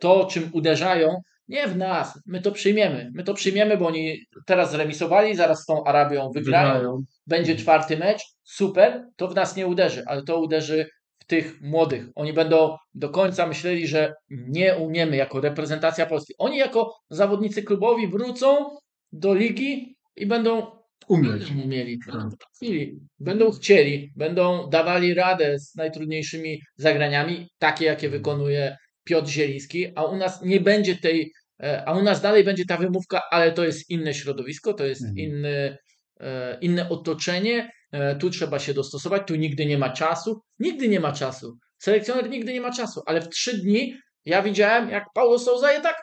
[0.00, 1.08] to czym uderzają,
[1.48, 5.64] nie w nas, my to przyjmiemy, my to przyjmiemy, bo oni teraz zremisowali, zaraz z
[5.66, 6.98] tą Arabią wygrają, Wygrają.
[7.26, 10.86] będzie czwarty mecz, super, to w nas nie uderzy, ale to uderzy
[11.18, 12.04] w tych młodych.
[12.14, 16.34] Oni będą do końca myśleli, że nie umiemy jako reprezentacja Polski.
[16.38, 18.76] Oni jako zawodnicy klubowi wrócą
[19.12, 21.50] do ligi i będą Umieć.
[21.64, 28.76] umieli, będą potrafili, będą chcieli, będą dawali radę z najtrudniejszymi zagraniami, takie jakie wykonuje
[29.08, 32.76] Piotr Zieliński, a u nas nie będzie tej, e, a u nas dalej będzie ta
[32.76, 35.18] wymówka, ale to jest inne środowisko, to jest Mhm.
[35.18, 35.76] inny,
[36.20, 41.00] e, inne otoczenie, e, tu trzeba się dostosować, tu nigdy nie ma czasu, nigdy nie
[41.00, 41.56] ma czasu.
[41.78, 45.80] Selekcjoner nigdy nie ma czasu, ale w trzy dni ja widziałem, jak Paulo Souza je
[45.80, 45.96] tak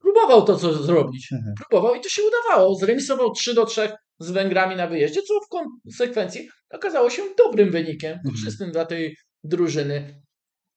[0.00, 1.32] próbował to, co zrobić.
[1.32, 1.54] Mhm.
[1.54, 2.74] Próbował i to się udawało.
[2.74, 3.88] Zremisował 3 do 3
[4.18, 10.22] z Węgrami na wyjeździe, co w konsekwencji okazało się dobrym wynikiem, korzystnym dla tej drużyny.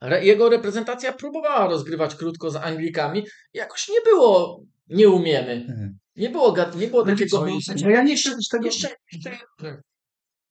[0.01, 3.23] Re- Jego reprezentacja próbowała rozgrywać krótko z Anglikami.
[3.53, 5.51] Jakoś nie było, nie umiemy.
[5.51, 5.97] Mhm.
[6.15, 7.45] Nie było, nie było No takiego.
[7.83, 8.65] no ja nie chcę też tego...
[8.65, 9.37] Jeszcze, jeszcze,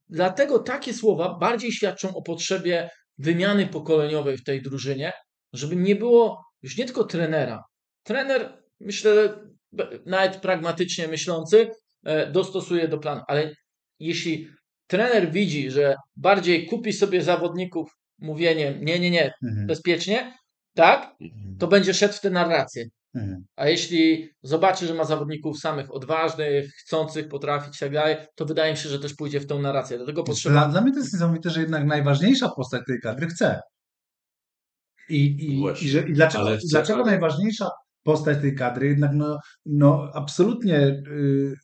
[0.08, 5.12] dlatego takie słowa bardziej świadczą o potrzebie wymiany pokoleniowej w tej drużynie,
[5.52, 7.62] żeby nie było już nie tylko trenera.
[8.02, 9.40] Trener, myślę,
[10.06, 11.70] nawet pragmatycznie myślący,
[12.04, 13.54] e, dostosuje do planu, ale
[14.00, 14.48] jeśli
[14.86, 19.66] trener widzi, że bardziej kupi sobie zawodników mówieniem nie, nie, nie, Mhm.
[19.66, 20.34] bezpiecznie,
[20.74, 21.14] tak,
[21.58, 22.84] to będzie szedł w tę narrację.
[23.14, 23.44] Mhm.
[23.56, 28.72] A jeśli zobaczy, że ma zawodników samych odważnych, chcących potrafić i tak dalej, to wydaje
[28.72, 29.96] mi się, że też pójdzie w tą narrację.
[29.96, 30.68] Dlatego Dla, potrzeba.
[30.68, 33.60] dla mnie to jest niesamowite, że jednak najważniejsza postać tej kadry chce.
[35.08, 35.86] I, i, Właśnie.
[35.86, 37.68] i, że, i dlaczego, Ale dlaczego ale- najważniejsza
[38.02, 41.54] postać tej kadry jednak no, no absolutnie y,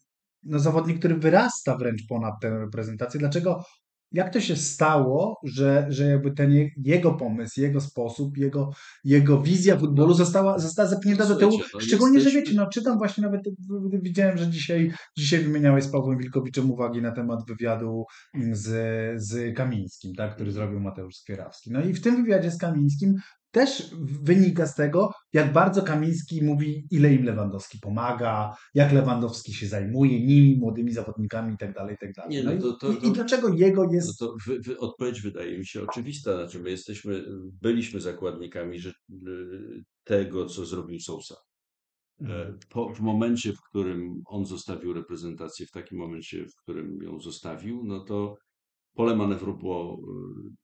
[0.42, 3.20] no, zawodnik, który wyrasta wręcz ponad tę reprezentację.
[3.20, 3.64] Dlaczego,
[4.12, 8.70] jak to się stało, że, że jakby ten je- jego pomysł, jego sposób, jego,
[9.05, 11.53] jego wizja futbolu została, została zepchnięta do tyłu.
[11.75, 13.40] No Szczególnie, że wiecie, no czytam właśnie nawet,
[14.03, 18.05] widziałem, że dzisiaj, dzisiaj wymieniałeś z Pawłem Wilkowiczem uwagi na temat wywiadu
[18.53, 18.68] z,
[19.22, 21.70] z Kamińskim, tak, który zrobił Mateusz Skwierawski.
[21.72, 23.14] No i w tym wywiadzie z Kamińskim
[23.52, 23.90] też
[24.22, 30.26] wynika z tego, jak bardzo Kamiński mówi, ile im Lewandowski pomaga, jak Lewandowski się zajmuje
[30.26, 31.72] nimi, młodymi zawodnikami itd.
[31.74, 32.22] tak itd.
[32.28, 34.18] Nie, No no i, to- to- i, to- I dlaczego jego No jest...
[34.18, 36.36] to wy, wy, odpowiedź wydaje mi się oczywista.
[36.36, 37.24] Znaczy, my jesteśmy,
[37.62, 38.94] byliśmy zakładnikami że, y,
[40.04, 41.34] tego, co zrobił Sousa.
[42.20, 47.20] E, Po, w momencie, w którym on zostawił reprezentację, w takim momencie, w którym ją
[47.20, 48.36] zostawił, no to
[48.94, 50.54] pole manewru było y,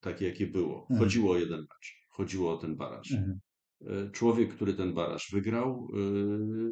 [0.00, 0.80] takie, jakie było.
[0.80, 1.00] Mhm.
[1.00, 3.12] Chodziło o jeden mecz, chodziło o ten baraż.
[3.12, 3.40] Mhm.
[3.80, 6.70] E, Człowiek, który ten baraż wygrał, y,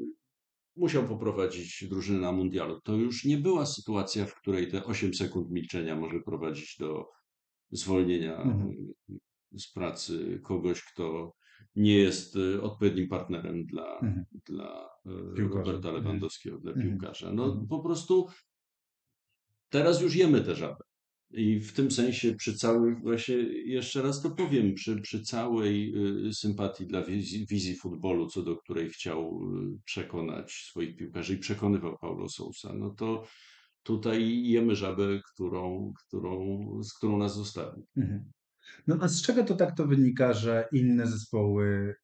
[0.77, 2.81] musiał poprowadzić drużynę na mundialu.
[2.81, 7.05] To już nie była sytuacja, w której te 8 sekund milczenia może prowadzić do
[7.71, 8.71] zwolnienia Mhm.
[9.11, 9.19] y,
[9.59, 11.33] z pracy kogoś, kto
[11.77, 14.25] nie jest odpowiednim partnerem dla, Mhm.
[14.47, 14.89] dla
[15.37, 15.59] Piłkarza.
[15.73, 16.89] Roberta Lewandowskiego, dla Mhm.
[16.91, 17.33] piłkarza.
[17.33, 17.67] No Mhm.
[17.67, 18.27] po prostu
[19.69, 20.85] teraz już jemy tę żabę.
[21.31, 23.35] I w tym sensie przy całej, właśnie
[23.65, 25.95] jeszcze raz to powiem, przy, przy całej
[26.29, 29.41] y, sympatii dla wizji, wizji futbolu, co do której chciał
[29.75, 33.25] y, przekonać swoich piłkarzy i przekonywał Paulo Sousa, no to
[33.83, 37.87] tutaj jemy żabę, którą, którą, z którą nas zostawił.
[37.97, 38.33] Mhm.
[38.87, 41.95] No a z czego to tak to wynika, że inne zespoły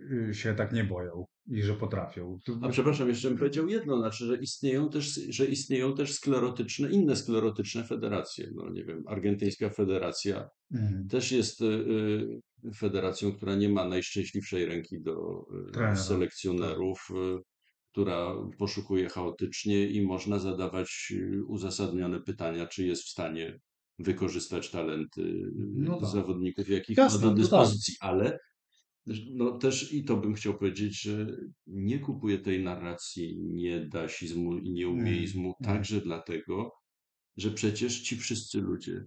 [0.00, 2.38] y, się tak nie boją i że potrafią?
[2.62, 7.16] A przepraszam, jeszcze bym powiedział jedno, znaczy, że istnieją też, że istnieją też sklerotyczne, inne
[7.16, 8.50] sklerotyczne federacje.
[8.54, 11.08] No nie wiem, argentyńska federacja Mhm.
[11.08, 17.38] też jest y, y, federacją, która nie ma najszczęśliwszej ręki do y, Trenera, selekcjonerów, y,
[17.92, 23.58] która poszukuje chaotycznie i można zadawać y, uzasadnione pytania, czy jest w stanie
[23.98, 26.08] wykorzystać talenty No tak.
[26.10, 27.66] zawodników, jakich Jasne, ma do totalnie.
[27.66, 28.38] dyspozycji, ale
[29.30, 31.36] no też i to bym chciał powiedzieć, że
[31.66, 36.72] nie kupuję tej narracji niedasizmu i nieumiejizmu Mm, także dlatego,
[37.36, 39.06] że przecież ci wszyscy ludzie,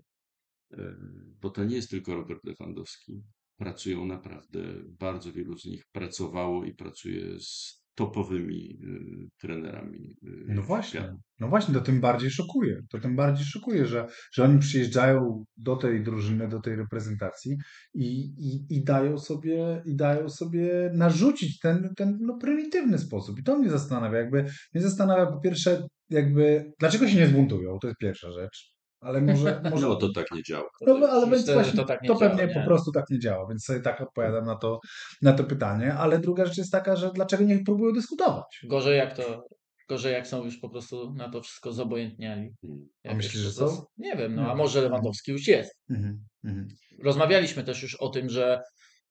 [0.74, 0.96] e,
[1.42, 3.24] bo to nie jest tylko Robert Lewandowski,
[3.58, 10.16] pracują naprawdę, bardzo wielu z nich pracowało i pracuje z topowymi y, trenerami.
[10.24, 11.16] y, No właśnie, świata.
[11.40, 12.82] no właśnie, to tym bardziej szokuje.
[12.90, 17.58] To tym bardziej szokuje, że, że oni przyjeżdżają do tej drużyny, do tej reprezentacji
[17.94, 18.08] i,
[18.38, 23.40] i, i, dają, sobie, i dają sobie narzucić ten, ten no, prymitywny sposób.
[23.40, 24.20] I to mnie zastanawia.
[24.20, 28.77] Jakby, mnie zastanawia po pierwsze, jakby, dlaczego się nie zbuntują, to jest pierwsza rzecz.
[29.00, 30.70] Ale może, może No to tak nie działa.
[30.82, 32.66] no, no, ale Myślę, więc właśnie to to, tak nie pewnie działa, po nie?
[32.66, 34.80] prostu tak nie działa, więc sobie tak odpowiadam na to,
[35.22, 35.94] na to pytanie.
[35.94, 38.60] Ale druga rzecz jest taka, że dlaczego nie próbują dyskutować?
[38.70, 39.44] Gorzej jak to,
[39.90, 42.50] gorzej jak są już po prostu na to wszystko zobojętniani.
[42.64, 42.88] Mm.
[43.04, 43.84] A Jak myślisz, jeszcze że są?
[43.98, 44.58] Nie wiem, no Nie a wiem.
[44.58, 45.72] może Lewandowski już jest.
[45.90, 46.68] Mhm, mhm.
[47.04, 48.62] Rozmawialiśmy też już o tym, że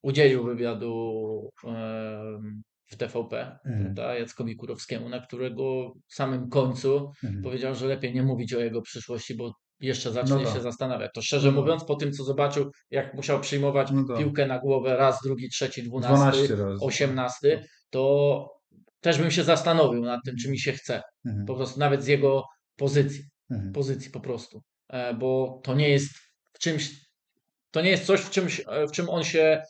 [0.01, 1.13] udzielił wywiadu
[2.91, 4.19] w TVP Mhm.
[4.19, 7.43] Jackowi Kurowskiemu, na którego samym końcu Mhm.
[7.43, 10.53] powiedział, że lepiej nie mówić o jego przyszłości, bo jeszcze zacznie No tak.
[10.53, 11.11] się zastanawiać.
[11.13, 11.61] To szczerze No tak.
[11.61, 14.17] mówiąc, po tym co zobaczył, jak musiał przyjmować No tak.
[14.17, 16.85] piłkę na głowę raz, drugi, trzeci, dwunasty, 12 razy.
[16.85, 18.49] osiemnasty, to
[19.01, 21.01] też bym się zastanowił nad tym, czy mi się chce.
[21.25, 22.43] Mhm, Po prostu nawet z jego
[22.75, 23.73] pozycji mhm.
[23.73, 26.09] pozycji po prostu, E, bo to nie jest
[26.53, 26.91] w czymś,
[27.71, 29.61] to nie jest coś, w, czymś, e, w czym on się,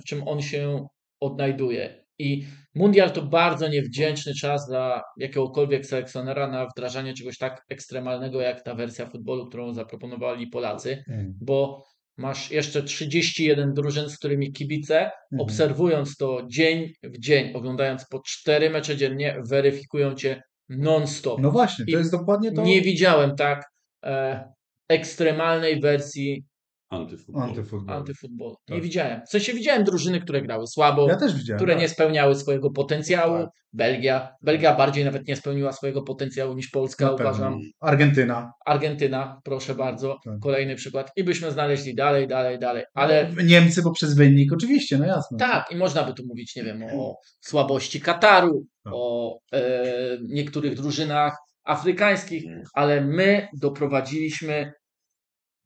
[0.00, 0.86] w czym on się
[1.20, 2.05] odnajduje.
[2.18, 8.62] I mundial to bardzo niewdzięczny czas dla jakiegokolwiek selekcjonera na wdrażanie czegoś tak ekstremalnego jak
[8.62, 11.34] ta wersja futbolu, którą zaproponowali Polacy, Mhm.
[11.40, 11.84] bo
[12.16, 15.12] masz jeszcze 31 drużyn, z którymi kibice, Mhm.
[15.40, 21.40] obserwując to dzień w dzień, oglądając po 4 mecze dziennie, weryfikują cię non-stop.
[21.40, 23.64] No właśnie, to I jest dokładnie to Nie widziałem tak
[24.04, 24.44] e,
[24.88, 26.44] ekstremalnej wersji
[26.90, 27.42] Antyfutbol.
[27.42, 27.96] antyfutbol.
[27.96, 28.56] antyfutbolu.
[28.68, 28.84] Nie Tak.
[28.84, 29.20] widziałem.
[29.26, 31.58] W sensie widziałem drużyny, które grały słabo, Ja też widziałem.
[31.58, 31.82] które tak.
[31.82, 33.38] nie spełniały swojego potencjału.
[33.38, 33.48] Tak.
[33.72, 34.28] Belgia.
[34.42, 37.30] Belgia bardziej nawet nie spełniła swojego potencjału niż Polska, Na pewno.
[37.30, 37.60] uważam.
[37.80, 38.52] Argentyna.
[38.66, 40.34] Argentyna, proszę bardzo, Tak.
[40.42, 41.10] kolejny przykład.
[41.16, 42.84] I byśmy znaleźli dalej, dalej, dalej.
[42.94, 45.38] Ale No, Niemcy poprzez wynik, oczywiście, no jasne.
[45.38, 48.92] tak, i można by tu mówić, nie wiem, o słabości Kataru, Tak.
[48.96, 49.82] o e,
[50.28, 52.62] niektórych drużynach afrykańskich, Mm.
[52.74, 54.72] ale my doprowadziliśmy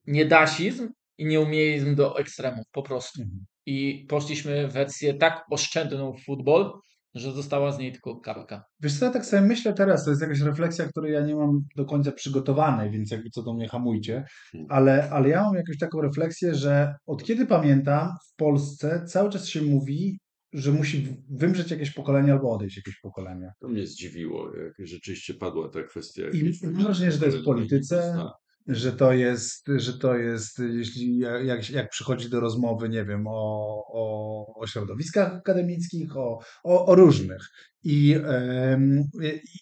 [0.06, 0.88] niedasizm
[1.20, 3.22] i nieumiejizm do ekstremów, po prostu.
[3.22, 3.44] Mhm.
[3.66, 6.72] I poszliśmy w wersję tak oszczędną w futbol,
[7.14, 8.64] że została z niej tylko kapka.
[8.80, 11.60] Wiesz co, ja tak sobie myślę teraz, to jest jakaś refleksja, której ja nie mam
[11.76, 14.24] do końca przygotowanej, więc jakby co do mnie hamujcie,
[14.68, 19.48] ale, ale ja mam jakąś taką refleksję, że od kiedy pamiętam w Polsce cały czas
[19.48, 20.18] się mówi,
[20.52, 23.52] że musi wymrzeć jakieś pokolenie albo odejść jakieś pokolenie.
[23.60, 26.22] To mnie zdziwiło, jak rzeczywiście padła ta kwestia.
[26.32, 28.24] I mam wrażenie, że to jest w polityce.
[28.66, 33.84] Że to jest, że to jest, jeśli jak, jak przychodzi do rozmowy, nie wiem, o,
[33.92, 37.48] o, o środowiskach akademickich, o, o, o różnych.
[37.84, 38.16] I,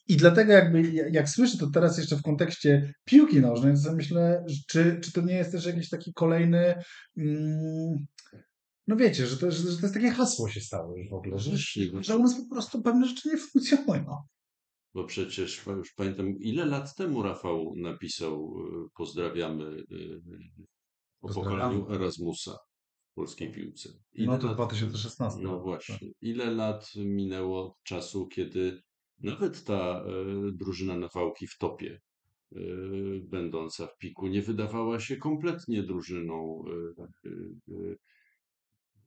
[0.08, 0.82] i, dlatego jakby,
[1.12, 5.34] jak słyszę to teraz jeszcze w kontekście piłki nożnej, to myślę, czy, czy to nie
[5.34, 6.74] jest też jakiś taki kolejny,
[7.16, 8.06] mm,
[8.86, 11.38] no wiecie, że to, że, że to jest takie hasło się stało już w ogóle,
[11.38, 11.50] że,
[12.00, 14.16] że u nas po prostu pewne rzeczy nie funkcjonują.
[14.98, 18.54] Bo przecież już pamiętam, ile lat temu Rafał napisał
[18.86, 20.20] y, pozdrawiamy y,
[21.20, 21.58] o Pozdrawiamy.
[21.60, 22.58] pokoleniu Erasmusa
[23.10, 23.88] w polskiej piłce.
[24.12, 25.40] Ile No to lat- 2016.
[25.42, 26.10] No właśnie.
[26.20, 28.82] Ile lat minęło od czasu, kiedy
[29.18, 30.04] nawet ta
[30.48, 32.00] y, drużyna Nawałki w topie,
[32.52, 32.58] y,
[33.24, 36.62] będąca w piku, nie wydawała się kompletnie drużyną,
[37.24, 37.98] y, y, y,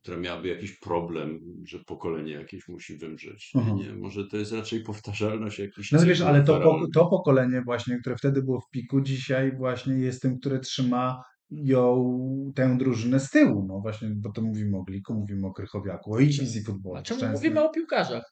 [0.02, 3.50] która miałaby jakiś problem, że pokolenie jakieś musi wymrzeć.
[3.54, 3.78] Nie, Mhm.
[3.78, 7.98] nie, może to jest raczej powtarzalność jakichś No wiesz, ale to, po, to pokolenie właśnie,
[8.00, 12.14] które wtedy było w piku, dzisiaj właśnie jest tym, które trzyma ją,
[12.54, 13.64] tę drużynę z tyłu.
[13.68, 16.96] No właśnie, bo to mówimy o Gliku, mówimy o Krychowiaku, o Easy Football.
[16.96, 17.32] A czemu Szczęsnym.
[17.32, 18.24] mówimy o piłkarzach?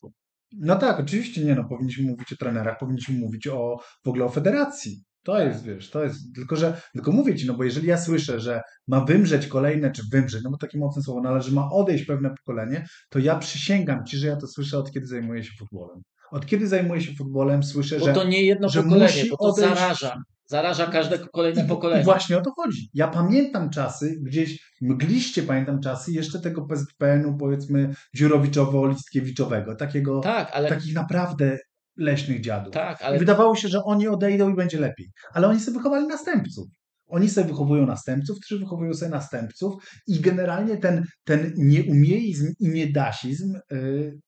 [0.53, 4.29] No tak, oczywiście nie, no powinniśmy mówić o trenerach, powinniśmy mówić o w ogóle o
[4.29, 5.03] federacji.
[5.23, 8.41] To jest, wiesz, to jest, tylko że, tylko mówię ci, no bo jeżeli ja słyszę,
[8.41, 11.71] że ma wymrzeć kolejne, czy wymrzeć, no bo takie mocne słowo, no ale że ma
[11.71, 15.51] odejść pewne pokolenie, to ja przysięgam ci, że ja to słyszę od kiedy zajmuję się
[15.59, 16.03] futbolem.
[16.31, 18.13] Od kiedy zajmuję się futbolem, słyszę, Bo że...
[18.13, 20.23] to nie jedno że pokolenie, bo to odejść- zaraża.
[20.47, 22.03] Zaraża każde kolejne pokolenie.
[22.03, 22.91] I właśnie o to chodzi.
[22.95, 30.69] Ja pamiętam czasy, gdzieś mgliście pamiętam czasy jeszcze tego PZPN-u, powiedzmy, dziurowiczowo-listkiewiczowego, takiego, Tak, ale
[30.69, 31.59] takich naprawdę
[32.01, 32.75] leśnych dziadów.
[32.75, 35.11] tak, I ale wydawało się, że oni odejdą i będzie lepiej.
[35.33, 36.69] Ale oni sobie wychowali następców.
[37.07, 39.75] Oni sobie wychowują następców, którzy wychowują sobie następców
[40.07, 44.21] i generalnie ten, ten nieumiejizm i niedasizm yy,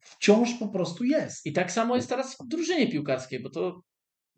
[0.00, 1.46] wciąż po prostu jest.
[1.46, 3.80] i tak samo jest teraz w drużynie piłkarskiej, bo to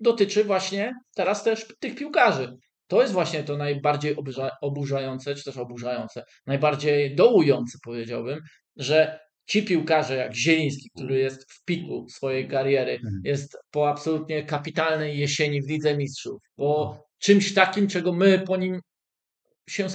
[0.01, 2.57] dotyczy właśnie teraz też tych piłkarzy.
[2.87, 8.41] To jest właśnie to najbardziej oburza, oburzające, czy też oburzające, najbardziej dołujące powiedziałbym,
[8.77, 13.21] że ci piłkarze jak Zieliński, który jest w piku swojej kariery, Mhm.
[13.25, 18.81] jest po absolutnie kapitalnej jesieni w Lidze Mistrzów, po czymś takim, czego my po nim
[19.69, 19.87] się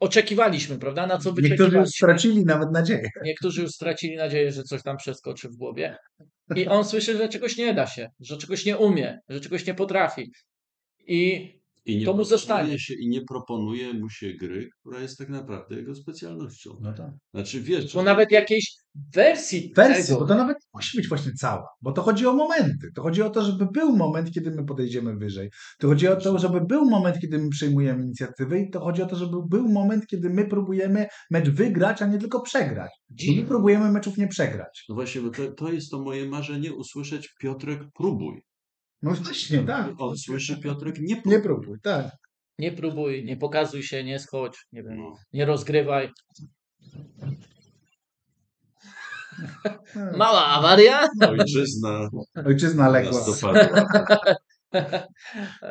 [0.00, 1.06] oczekiwaliśmy, prawda?
[1.06, 1.92] Na co Niektórzy już wyczekiwaliśmy.
[1.92, 3.08] stracili nawet nadzieję.
[3.24, 5.96] Niektórzy już stracili nadzieję, że coś tam przeskoczy w głowie.
[6.56, 9.74] I on słyszy, że czegoś nie da się, że czegoś nie umie, że czegoś nie
[9.74, 10.32] potrafi.
[11.06, 11.52] I
[11.84, 12.78] I nie to mu zostanie.
[12.78, 16.70] Się, I nie proponuje mu się gry, która jest tak naprawdę jego specjalnością.
[16.80, 17.10] No tak.
[17.34, 21.68] Znaczy wiesz, bo nawet jakiejś wersji, wersji, tego, bo to nawet musi być właśnie cała,
[21.82, 22.92] bo to chodzi o momenty.
[22.94, 25.50] To chodzi o to, żeby był moment, kiedy my podejdziemy wyżej.
[25.78, 29.06] To chodzi o to, żeby był moment, kiedy my przejmujemy inicjatywę i to chodzi o
[29.06, 32.90] to, żeby był moment, kiedy my próbujemy mecz wygrać, a nie tylko przegrać.
[33.26, 34.84] Bo my próbujemy meczów nie przegrać.
[34.88, 38.42] no właśnie, bo to, to jest to moje marzenie, usłyszeć Piotrek próbuj.
[39.02, 39.90] No właśnie, tak.
[39.98, 41.32] On słyszy Piotrek nie próbuj.
[41.32, 42.10] Nie próbuj, tak.
[42.58, 45.16] nie próbuj, nie pokazuj się, nie schodź, nie wiem, No.
[45.32, 46.10] nie rozgrywaj.
[49.96, 50.16] No.
[50.16, 51.08] Mała awaria.
[51.28, 52.08] Ojczyzna
[52.46, 53.20] Ojczyzna legła.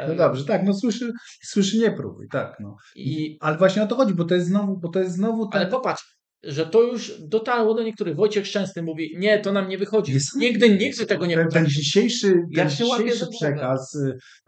[0.08, 1.12] No dobrze, tak, no słyszy,
[1.44, 2.58] słyszy nie próbuj, tak.
[2.60, 2.76] No.
[2.96, 5.62] I, Ale właśnie o to chodzi, bo to jest znowu, bo to jest znowu ten...
[5.62, 8.16] ale popatrz, że to już dotarło do niektórych.
[8.16, 10.14] Wojciech Szczęsny mówi, nie, to nam nie wychodzi.
[10.14, 13.96] Jest- Nigdy, nigdy tego nie ten, ten dzisiejszy, Ja ten się łapię dzisiejszy przekaz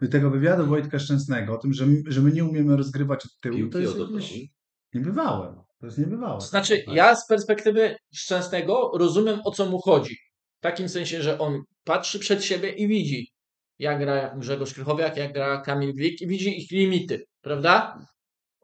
[0.02, 3.32] y, tego wywiadu Wojtka Szczęsnego o tym, że, my- że my nie umiemy rozgrywać od
[3.40, 4.48] tyłu, to jest jakieś
[4.94, 5.63] niebywałe.
[5.84, 6.40] To jest niebywałe.
[6.40, 10.16] Znaczy, ja z perspektywy Szczęsnego rozumiem, o co mu chodzi.
[10.58, 13.28] W takim sensie, że on patrzy przed siebie i widzi,
[13.78, 17.98] jak gra Grzegorz Krychowiak, jak gra Kamil Glik i widzi ich limity, prawda?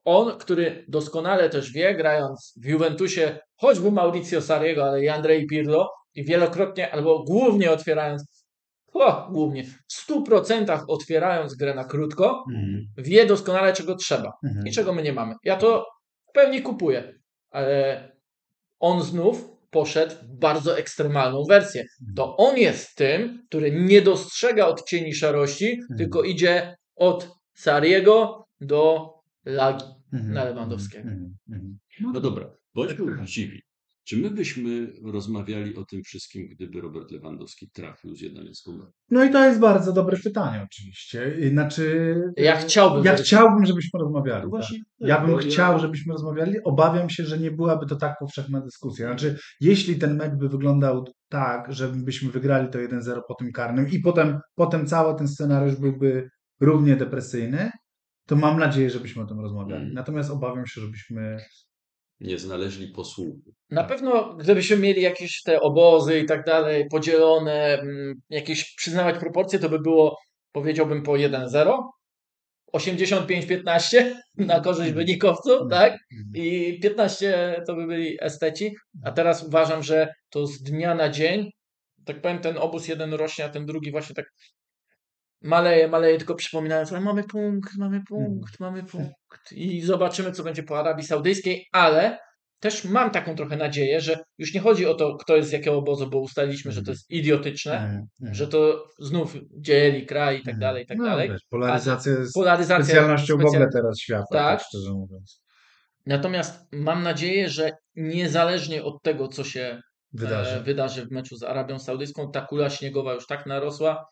[0.05, 5.89] On, który doskonale też wie, grając w Juventusie, choćby Mauricio Sariego, ale i Andrzej Pirlo,
[6.15, 8.45] i wielokrotnie, albo głównie otwierając,
[8.93, 12.87] o, głównie, w 100% otwierając grę na krótko, Mhm.
[12.99, 14.67] wie doskonale, czego trzeba Mhm.
[14.67, 15.35] i czego my nie mamy.
[15.45, 15.87] Ja to
[16.31, 17.15] w pełni kupuję,
[17.51, 18.09] ale
[18.81, 21.85] on znów poszedł w bardzo ekstremalną wersję.
[22.17, 29.11] To on jest tym, który nie dostrzega odcieni szarości, tylko idzie od Sariego do
[29.45, 30.33] Lagi Mhm.
[30.33, 31.09] na Lewandowskiego.
[31.09, 31.37] Mhm.
[31.51, 31.79] Mhm.
[32.01, 33.63] No dobra, bądźmy uczciwi.
[34.11, 38.91] Czy my byśmy rozmawiali o tym wszystkim, gdyby Robert Lewandowski trafił z 11 lat?
[39.11, 41.37] No i to jest bardzo dobre pytanie oczywiście.
[41.51, 44.37] Znaczy, Ja chciałbym, ja chciałbym, żebyśmy rozmawiali.
[44.37, 44.51] No tak.
[44.51, 46.63] właśnie, Ja bym chciał, żebyśmy rozmawiali.
[46.65, 49.07] Obawiam się, że nie byłaby to tak powszechna dyskusja.
[49.07, 53.99] Znaczy, jeśli ten mecz by wyglądał tak, żebyśmy wygrali to 1-0 po tym karnym i
[53.99, 56.31] potem, potem cały ten scenariusz byłby
[56.61, 57.71] równie depresyjny,
[58.27, 59.83] to mam nadzieję, żebyśmy o tym rozmawiali.
[59.83, 59.95] Mm.
[59.95, 61.37] Natomiast obawiam się, żebyśmy.
[62.21, 63.53] Nie znaleźli posłuchu.
[63.71, 69.59] Na pewno, gdybyśmy mieli jakieś te obozy i tak dalej, podzielone, mm, jakieś przyznawać proporcje,
[69.59, 70.19] to by było,
[70.53, 71.83] powiedziałbym, po 1-0,
[72.73, 75.99] 85-15 na korzyść wynikowców, tak?
[76.35, 81.51] I 15 to by byli esteci, a teraz uważam, że to z dnia na dzień,
[82.05, 84.27] tak powiem, ten obóz jeden rośnie, a ten drugi właśnie tak
[85.43, 90.79] maleje, maleje, tylko przypominając, mamy punkt, mamy punkt, mamy punkt i zobaczymy, co będzie po
[90.79, 92.19] Arabii Saudyjskiej, ale
[92.61, 95.77] też mam taką trochę nadzieję, że już nie chodzi o to, kto jest z jakiego
[95.79, 98.35] obozu, bo ustaliliśmy, że to jest idiotyczne, Mhm, mhm.
[98.35, 100.61] że to znów dzieli kraj i tak Mhm.
[100.61, 101.29] dalej, i tak No, dalej.
[101.31, 104.69] wiesz, Polaryzacja jest Polaryzacja specjalnością w specjal- ogóle teraz świata, tak, Tak.
[104.69, 105.41] szczerze mówiąc.
[106.07, 109.81] Natomiast mam nadzieję, że niezależnie od tego, co się
[110.13, 110.51] Wydarzy.
[110.57, 114.05] e, wydarzy w meczu z Arabią Saudyjską, ta kula śniegowa już tak narosła,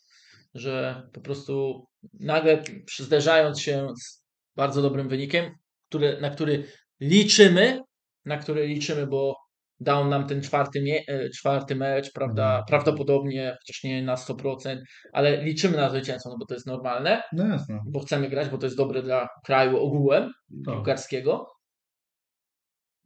[0.54, 1.84] że po prostu
[2.20, 2.62] nagle
[2.98, 4.24] zderzając się z
[4.56, 5.54] bardzo dobrym wynikiem,
[5.88, 6.64] który, na który
[7.00, 7.80] liczymy,
[8.24, 9.36] na który liczymy, bo
[9.80, 12.64] dał nam ten czwarty, mie- e, czwarty mecz, prawda, Mhm.
[12.68, 14.80] prawdopodobnie, chociaż nie na 100%,
[15.12, 17.80] ale liczymy na zwycięstwo, no bo to jest normalne, No jasne.
[17.86, 20.32] bo chcemy grać, bo to jest dobre dla kraju ogółem
[20.66, 20.74] Tak.
[20.74, 21.46] piłkarskiego.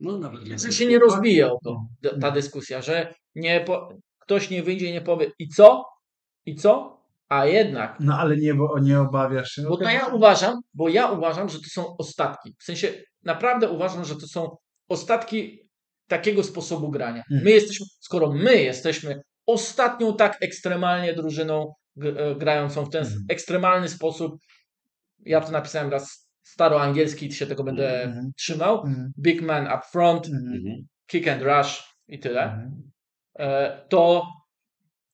[0.01, 2.11] No nawet Że się nie rozbije o to, No.
[2.20, 3.88] ta dyskusja, że nie po,
[4.18, 5.84] ktoś nie wyjdzie i nie powie i co?
[6.47, 7.01] I co?
[7.33, 9.62] A jednak, No ale nie, bo nie obawiasz się.
[9.62, 12.55] bo to ja uważam, bo ja uważam, że to są ostatki.
[12.61, 12.89] W sensie
[13.24, 14.57] naprawdę uważam, że to są
[14.89, 15.68] ostatki
[16.09, 17.22] takiego sposobu grania.
[17.30, 17.45] Mhm.
[17.45, 21.72] My jesteśmy, skoro my jesteśmy ostatnią tak ekstremalnie drużyną
[22.03, 23.20] e, grającą w ten Mhm.
[23.28, 24.33] ekstremalny sposób,
[25.26, 28.30] ja to napisałem raz staroangielski, się tego będę Mhm.
[28.39, 28.74] trzymał.
[28.87, 29.12] Mhm.
[29.18, 30.55] Big man up front, Mhm.
[30.55, 30.76] Mhm.
[31.07, 32.91] kick and rush i tyle, Mhm.
[33.39, 34.26] e, to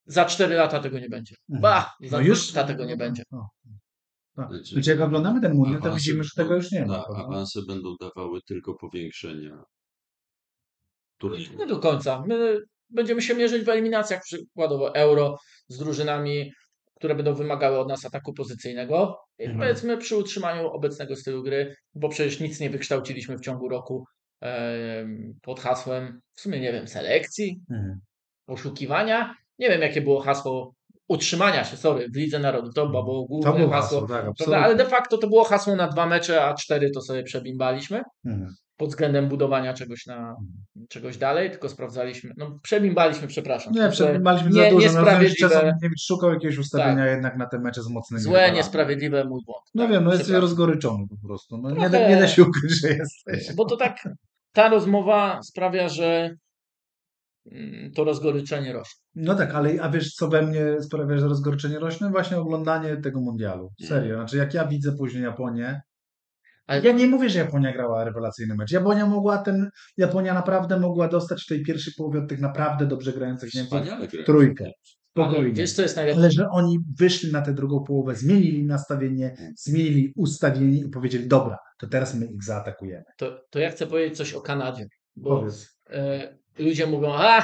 [0.09, 1.35] za 4 lata tego nie będzie.
[1.51, 1.63] Mhm.
[1.63, 3.23] Ba, za No 2 już lata tego nie będzie.
[3.33, 3.47] O.
[4.37, 4.49] Tak.
[4.51, 7.03] Znaczy, Znaczy jak oglądamy ten mundial, to widzimy, że tego już nie ma.
[7.05, 7.25] prawda?
[7.25, 9.65] Awanse będą dawały tylko powiększenia
[11.21, 11.59] turnieju.
[11.59, 12.25] Nie do końca.
[12.27, 12.59] My
[12.91, 15.37] będziemy się mierzyć w eliminacjach, przykładowo euro,
[15.69, 16.53] z drużynami,
[16.97, 19.19] które będą wymagały od nas ataku pozycyjnego.
[19.39, 19.61] I Mhm.
[19.61, 24.05] powiedzmy przy utrzymaniu obecnego stylu gry, bo przecież nic nie wykształciliśmy w ciągu roku
[25.43, 28.01] pod hasłem, w sumie nie wiem, selekcji, Mhm.
[28.47, 29.35] poszukiwania.
[29.59, 30.75] Nie wiem, jakie było hasło
[31.09, 32.75] utrzymania się, sorry, w Lidze Narodów.
[32.75, 34.07] To było To główne było hasło.
[34.07, 34.55] hasło, tak.
[34.65, 38.55] Ale de facto to było hasło na dwa mecze, a cztery to sobie przebimbaliśmy Mhm.
[38.77, 40.37] pod względem budowania czegoś na
[40.89, 42.31] czegoś dalej, tylko sprawdzaliśmy.
[42.37, 43.73] No, przebimbaliśmy, przepraszam.
[43.73, 44.87] Nie, przebimbaliśmy nie- za dużo.
[44.87, 48.57] No, niesprawiedliwe, Czasowniewicz szukał jakiegoś ustawienia jednak na te mecze z mocnymi złe, rywalami.
[48.57, 49.65] niesprawiedliwe, mój błąd.
[49.75, 51.59] No Tak, wiem, no jesteś rozgoryczony po prostu.
[51.59, 53.55] No, nie, da, Trochę- nie da się ukryć, że jesteś.
[53.57, 54.09] Bo to tak,
[54.53, 56.31] ta rozmowa sprawia, że
[57.95, 59.01] to rozgoryczenie rośnie.
[59.15, 62.09] No tak, ale a wiesz, co we mnie sprawia, że rozgorczenie rośnie?
[62.09, 63.71] Właśnie oglądanie tego mundialu.
[63.85, 64.17] Serio.
[64.17, 65.81] Znaczy, jak ja widzę później Japonię,
[66.67, 68.73] Ale ja nie mówię, że Japonia grała rewelacyjny mecz.
[68.73, 73.13] Japonia mogła ten, Japonia naprawdę mogła dostać w tej pierwszej połowie od tych naprawdę dobrze
[73.13, 73.81] grających Niemców
[74.27, 74.71] trójkę.
[75.11, 75.53] Spokojnie.
[75.53, 76.21] wiesz, co jest najlepsze?
[76.21, 81.59] Ale że oni wyszli na tę drugą połowę, zmienili nastawienie, zmienili ustawienie i powiedzieli, dobra,
[81.79, 83.05] to teraz my ich zaatakujemy.
[83.17, 84.87] To, to ja chcę powiedzieć coś o Kanadzie.
[85.17, 85.79] Bo Powiedz.
[86.59, 87.43] E, ludzie mówią, a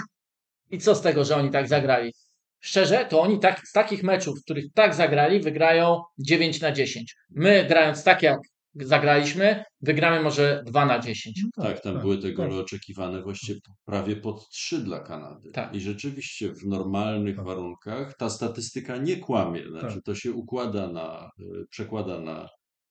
[0.70, 2.12] i co z tego, że oni tak zagrali?
[2.60, 7.14] Szczerze, to oni tak, z takich meczów, w których tak zagrali, wygrają 9 na 10.
[7.30, 8.38] My, grając tak jak
[8.74, 11.42] zagraliśmy, wygramy może 2 na 10.
[11.56, 12.34] No Tak, tam były te tak.
[12.36, 15.50] gole oczekiwane właściwie prawie pod trzy dla Kanady.
[15.50, 15.74] Tak.
[15.74, 17.44] I rzeczywiście w normalnych Tak.
[17.44, 19.68] warunkach ta statystyka nie kłamie.
[19.68, 20.04] Znaczy Tak.
[20.04, 22.48] to się układa na, y, przekłada na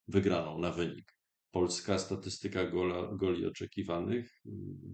[0.08, 1.13] wygraną, na wynik.
[1.54, 4.30] Polska statystyka gola, goli oczekiwanych,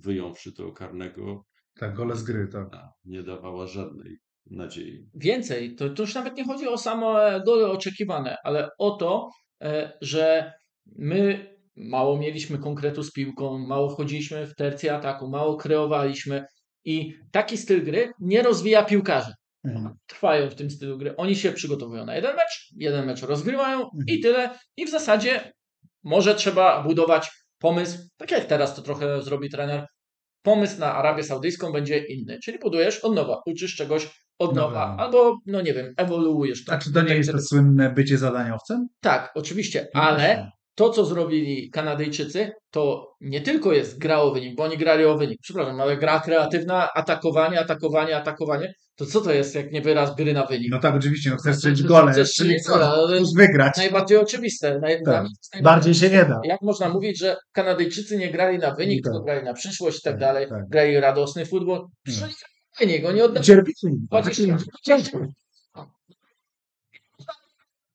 [0.02, 1.44] wyjąwszy tego karnego,
[1.80, 2.68] Tak, gole z gry, tak.
[3.06, 5.10] nie dawała żadnej nadziei.
[5.14, 9.30] Więcej, to, to już nawet nie chodzi o same gole oczekiwane, ale o to,
[9.64, 10.54] e, że
[10.86, 16.46] my mało mieliśmy konkretu z piłką, mało wchodziliśmy w tercję ataku, mało kreowaliśmy
[16.86, 19.32] i taki styl gry nie rozwija piłkarzy.
[19.64, 19.96] Mhm.
[20.08, 21.16] Trwają w tym stylu gry.
[21.16, 24.04] Oni się przygotowują na jeden mecz, jeden mecz rozgrywają Mhm.
[24.08, 24.50] i tyle.
[24.78, 25.52] I w zasadzie
[26.04, 29.86] może trzeba budować pomysł, tak jak teraz to trochę zrobi trener.
[30.44, 35.04] Pomysł na Arabię Saudyjską będzie inny, czyli budujesz od nowa, uczysz czegoś od nowa, Dobra.
[35.06, 36.64] albo, no nie wiem, ewoluujesz.
[36.70, 38.88] A czy to nie Tak, jest żeby- to słynne bycie zadaniowcem?
[39.02, 40.52] Tak, oczywiście, No ale.
[40.80, 45.18] To, co zrobili Kanadyjczycy, to nie tylko jest gra o wynik, bo oni grali o
[45.18, 50.16] wynik, przepraszam, ale gra kreatywna, atakowanie, atakowanie, atakowanie, to co to jest, jak nie wyraz
[50.16, 50.68] gry na wynik?
[50.72, 53.78] No tak, oczywiście, no chcesz to- strzelić gole, chcesz czyli strzelić ale- chcesz wygrać.
[53.78, 54.80] Najbardziej oczywiste.
[54.82, 55.06] Naj, Tak.
[55.06, 56.40] najbardziej Bardziej się nie da.
[56.44, 59.14] Jak można mówić, że Kanadyjczycy nie grali na wynik, Tak.
[59.14, 60.70] tylko grali na przyszłość i tak Tak, dalej, tak.
[60.70, 61.86] grali radosny futbol?
[62.08, 63.98] Grali na wynik, oni oddali Cierpliwi.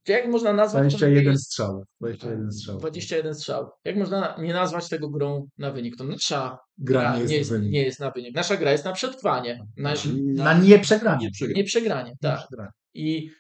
[0.05, 0.23] 20.
[0.23, 1.85] Jak można nazwać 21 strzałów.
[2.01, 2.81] 21 strzałów.
[2.83, 3.71] 21 strzał.
[3.85, 5.97] Jak można nie nazwać tego grą na wynik?
[5.97, 8.35] To nasza Gra gra nie jest nie jest, nie jest na wynik.
[8.35, 9.95] Nasza gra jest na przetrwanie, na
[10.35, 11.27] Na nieprzegranie.
[11.27, 11.55] Nie przegranie.
[11.61, 12.13] nieprzegranie.
[12.23, 12.71] Na Tak.
[12.95, 13.31] I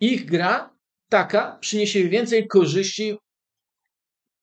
[0.00, 0.70] ich gra
[1.10, 3.16] taka przyniesie więcej korzyści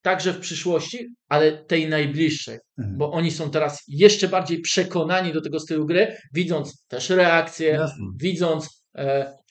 [0.02, 2.60] także w przyszłości, ale tej najbliższej.
[2.78, 2.98] Mhm.
[2.98, 8.06] bo oni są teraz jeszcze bardziej przekonani do tego stylu gry, widząc też reakcje, Jasne.
[8.22, 8.81] widząc,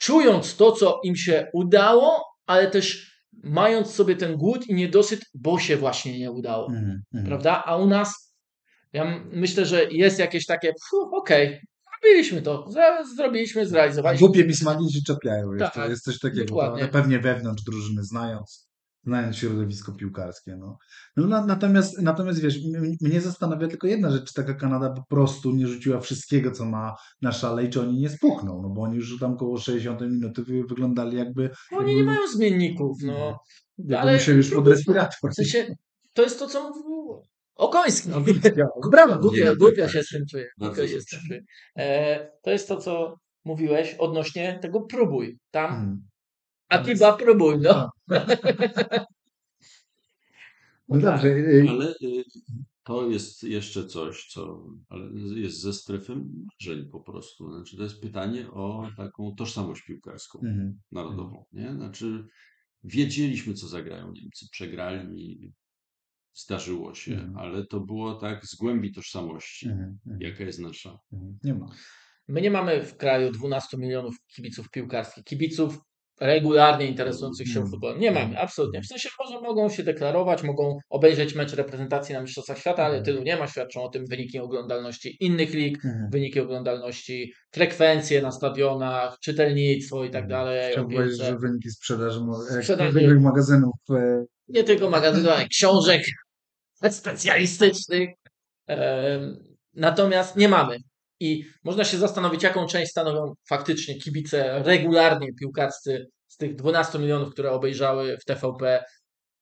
[0.00, 5.58] czując to, co im się udało, ale też mając sobie ten głód i niedosyt, bo
[5.58, 6.66] się właśnie nie udało.
[6.66, 7.26] Mhm, mhm.
[7.28, 7.62] Prawda?
[7.66, 8.30] A u nas
[8.92, 11.60] Ja myślę, że jest jakieś takie, "Fu, okej,
[12.02, 12.68] zrobiliśmy to,
[13.16, 14.26] zrobiliśmy, zrealizowaliśmy.
[14.26, 15.80] Głupie pismaki się czepiają jeszcze.
[15.80, 16.76] Tak, jest coś takiego.
[16.92, 18.69] pewnie wewnątrz drużyny, znając,
[19.04, 20.56] znając środowisko piłkarskie.
[20.56, 20.78] No.
[21.16, 22.58] No, na, natomiast, natomiast wiesz,
[23.00, 26.96] mnie zastanawia tylko jedna rzecz, czy taka Kanada po prostu nie rzuciła wszystkiego, co ma
[27.22, 30.42] na szale i czy oni nie spuchną, no bo oni już tam koło 60 minuty
[30.44, 33.38] wy, wyglądali jakby, Oni nie mają zmienników, no.
[33.78, 35.30] jakby Ale- musieli już pod respirator.
[35.30, 35.74] W sensie,
[36.12, 37.22] to jest to, co mówił
[37.54, 38.08] Okoński.
[38.90, 40.46] Brawo, Głupio, Nie, głupio tak, się z tym czuję.
[40.58, 41.20] bardzo Głupio się z tym
[42.42, 45.38] to jest to, co mówiłeś odnośnie tego próbuj.
[45.50, 46.02] Tam
[46.70, 46.82] Mm.
[46.82, 47.90] Atiba próbuj, no.
[50.88, 52.24] No dobrze, y, Ale y,
[52.84, 57.52] to jest jeszcze coś, co ale jest ze strefy marzeń po prostu.
[57.52, 60.80] Znaczy, to jest pytanie o taką tożsamość piłkarską, mhm.
[60.92, 61.44] narodową.
[61.52, 61.72] Nie?
[61.72, 62.26] Znaczy,
[62.84, 64.46] wiedzieliśmy, co zagrają Niemcy.
[64.50, 65.52] Przegrali,
[66.34, 67.38] zdarzyło się, Mhm.
[67.38, 69.68] ale to było tak z głębi tożsamości.
[69.68, 69.98] Mhm.
[70.06, 70.20] Mhm.
[70.20, 70.98] Jaka jest nasza?
[71.12, 71.38] Mhm.
[71.44, 71.70] Nie ma.
[72.28, 75.78] My nie mamy w kraju 12 milionów kibiców piłkarskich, kibiców
[76.20, 77.70] regularnie interesujących się Mm.
[77.70, 78.00] futbolem.
[78.00, 78.82] Nie mamy, absolutnie.
[78.82, 83.04] W sensie może mogą się deklarować, mogą obejrzeć mecz reprezentacji na Mistrzostwach Świata, ale Mhm.
[83.04, 83.46] tylu nie ma.
[83.46, 86.10] Świadczą o tym wyniki oglądalności innych lig, Mhm.
[86.10, 90.72] wyniki oglądalności, frekwencje na stadionach, czytelnictwo i tak dalej.
[90.72, 92.20] Chciałbym powiedzieć, że wyniki sprzedaży,
[92.60, 93.20] Sprzedaży.
[93.20, 96.02] magazynów e, nie tylko magazynów, ale książek
[96.90, 98.08] specjalistycznych.
[99.74, 100.76] Natomiast nie mamy.
[101.20, 107.30] I można się zastanowić, jaką część stanowią faktycznie kibice regularnie piłkarscy z tych 12 milionów,
[107.32, 108.84] które obejrzały w TVP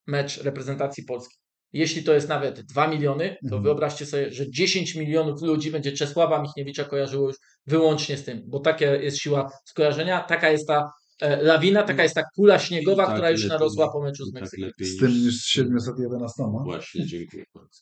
[0.07, 1.35] mecz reprezentacji Polski.
[1.73, 3.63] Jeśli to jest nawet 2 miliony, to Mhm.
[3.63, 8.59] wyobraźcie sobie, że 10 milionów ludzi będzie Czesława Michniewicza kojarzyło już wyłącznie z tym, bo
[8.59, 10.89] taka jest siła skojarzenia, taka jest ta
[11.21, 14.33] e, lawina, taka jest ta kula śniegowa, tak która już lepiej- narosła po meczu z
[14.33, 14.67] tak Meksykiem.
[14.67, 16.43] lepiej z tym niż- niż z 711.
[16.63, 17.79] Właśnie, dziękuję bardzo.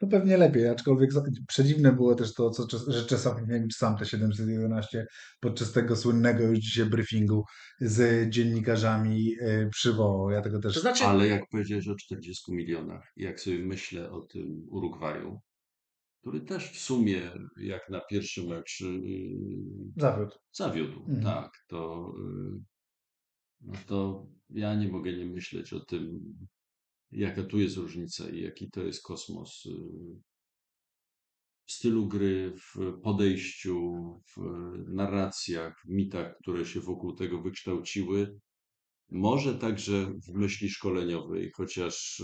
[0.00, 1.10] No pewnie lepiej, aczkolwiek
[1.48, 5.06] przedziwne było też to, co, że Czesław Michniewicz sam te 711
[5.40, 7.44] podczas tego słynnego już dzisiaj briefingu
[7.80, 10.30] z dziennikarzami e, przywołał.
[10.30, 10.74] Ja tego też...
[10.74, 15.40] To znaczy, Ale jak powiedziałeś o 40 milionach, jak sobie myślę o tym Urugwaju,
[16.20, 17.22] który też w sumie,
[17.60, 19.38] jak na pierwszy mecz yy,
[19.96, 20.32] Zawiódł.
[20.52, 21.22] zawiódł, Mhm.
[21.24, 22.60] tak, to, yy,
[23.60, 26.20] no to ja nie mogę nie myśleć o tym,
[27.12, 30.20] jaka tu jest różnica i jaki to jest kosmos yy,
[31.66, 33.92] w stylu gry, w podejściu,
[34.36, 34.40] w
[34.88, 38.40] narracjach, w mitach, które się wokół tego wykształciły.
[39.10, 42.22] Może także w myśli szkoleniowej, chociaż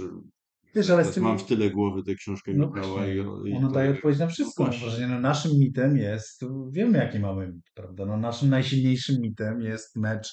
[0.75, 1.25] Wiesz, ale z teraz tym...
[1.25, 3.17] mam w tyle głowy tę książkę No Michała i,
[3.51, 4.65] i Ona daje odpowiedź na wszystko.
[4.65, 5.07] No właśnie.
[5.07, 8.07] no naszym mitem jest, wiemy jaki mamy mit, prawda?
[8.07, 10.29] No naszym najsilniejszym mitem jest mecz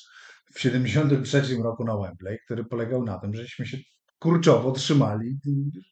[0.53, 3.77] w 73 roku na Wembley, który polegał na tym, żeśmy się
[4.19, 5.39] kurczowo trzymali,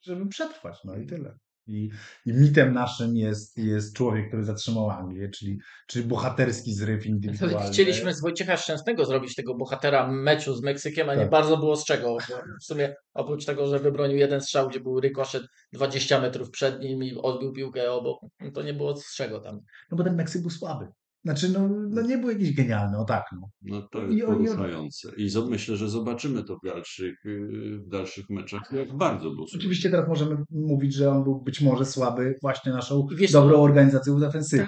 [0.03, 1.38] żeby przetrwać, no i tyle.
[1.67, 1.89] I,
[2.25, 7.69] I mitem naszym jest, jest człowiek, który zatrzymał Anglię, czyli, czyli bohaterski zryw indywidualny.
[7.71, 11.30] Chcieliśmy z Wojciecha Szczęsnego zrobić tego bohatera meczu z Meksykiem, a nie Tak.
[11.30, 12.17] bardzo było z czego.
[12.61, 17.03] W sumie oprócz tego, że wybronił jeden strzał, gdzie był rykoszet 20 metrów przed nim
[17.03, 18.19] i odbił piłkę obok,
[18.53, 19.59] to nie było z czego tam.
[19.91, 20.88] No bo ten Meksyk był słaby.
[21.28, 23.49] Znaczy, no, no nie był jakiś genialny, o tak, no.
[23.61, 25.11] No to I jest oni- poruszające.
[25.17, 29.45] I myślę, że zobaczymy to w dalszych, yy, w dalszych meczach, jak bardzo był.
[29.55, 33.61] Oczywiście teraz możemy mówić, że on był być może słaby właśnie naszą I wiesz dobrą
[33.61, 34.67] organizacją defensywy.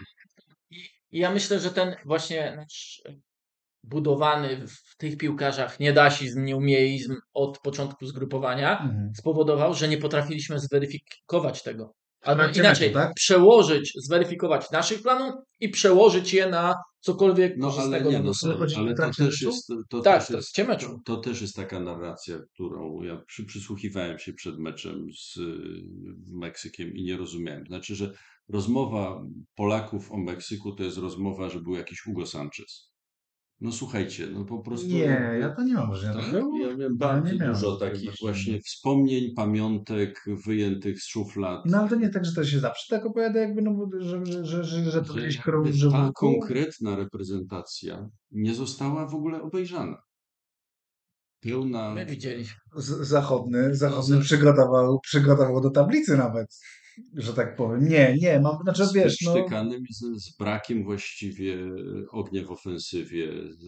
[1.11, 3.01] I ja myślę, że ten właśnie nasz
[3.83, 9.11] budowany w tych piłkarzach niedasizm, nieumiejizm od początku zgrupowania Mhm.
[9.15, 11.93] spowodował, że nie potrafiliśmy zweryfikować tego.
[12.21, 13.13] Albo inaczej, meczu, tak?
[13.13, 18.31] przełożyć, zweryfikować naszych planów i przełożyć je na cokolwiek No ale nie, no.
[18.77, 20.99] Ale to też jest, to Tak, też jest, trakcie meczu.
[21.05, 25.43] to, to też jest taka narracja, którą ja przy, przysłuchiwałem się przed meczem z y,
[26.31, 27.65] Meksykiem i nie rozumiałem.
[27.65, 28.13] Znaczy, że
[28.49, 29.21] rozmowa
[29.55, 32.89] Polaków o Meksyku to jest rozmowa, że był jakiś Hugo Sanchez.
[33.61, 34.87] No słuchajcie, no po prostu...
[34.87, 36.13] Nie, ja to nie mam wrażenia.
[36.13, 41.61] Tak, ja miałem ja bardzo miałem dużo takich właśnie wspomnień, pamiątek wyjętych z szuflad.
[41.65, 44.25] No ale to nie tak, że to się zawsze tak opowiada, jakby, no, bo- że,
[44.25, 50.01] że, że, że, to jakby krąży ta konkretna reprezentacja nie została w ogóle obejrzana.
[51.39, 52.55] Pełna My widzieliśmy.
[52.75, 56.59] Z- Zachodny, zachodny No, przygotował, przygotował do tablicy nawet,
[57.13, 57.87] że tak powiem.
[57.87, 59.33] Nie, nie, mam, znaczy z wiesz, no...
[59.89, 61.57] z, z brakiem właściwie
[62.11, 63.65] ognia w ofensywie, z,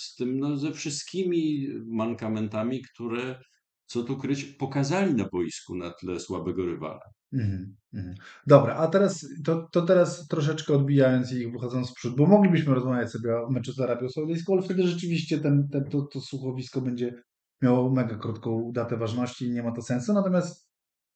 [0.00, 3.38] z tym no, ze wszystkimi mankamentami, które,
[3.86, 7.00] co tu kryć, pokazali na boisku na tle słabego rywala.
[7.32, 8.14] Mhm, mhm.
[8.46, 13.10] Dobra, a teraz to, to teraz troszeczkę odbijając i wychodząc w przód, bo moglibyśmy rozmawiać
[13.10, 17.14] sobie o meczu z Arabią Saudyjską, ale wtedy rzeczywiście ten, ten, to, to słuchowisko będzie
[17.62, 20.12] miało mega krótką datę ważności i nie ma to sensu.
[20.12, 20.68] Natomiast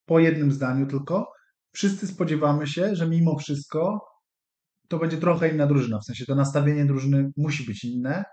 [0.07, 1.33] po jednym zdaniu tylko,
[1.73, 4.09] wszyscy spodziewamy się, że mimo wszystko
[4.89, 5.99] to będzie trochę inna drużyna.
[5.99, 8.25] W sensie to nastawienie drużyny musi być inne,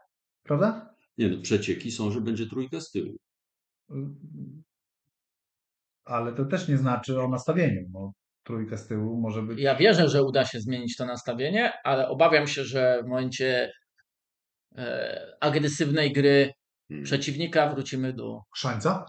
[0.43, 0.95] prawda?
[1.17, 3.17] Nie no, przecieki są, że będzie trójka z tyłu.
[6.05, 7.81] Ale to też nie znaczy o nastawieniu.
[7.93, 8.11] No,
[8.43, 9.59] trójka z tyłu może być.
[9.59, 13.71] Ja wierzę, że uda się zmienić to nastawienie, ale obawiam się, że w momencie
[14.77, 16.53] e, agresywnej gry
[16.89, 17.05] Hmm.
[17.05, 19.05] przeciwnika wrócimy do Krzańca?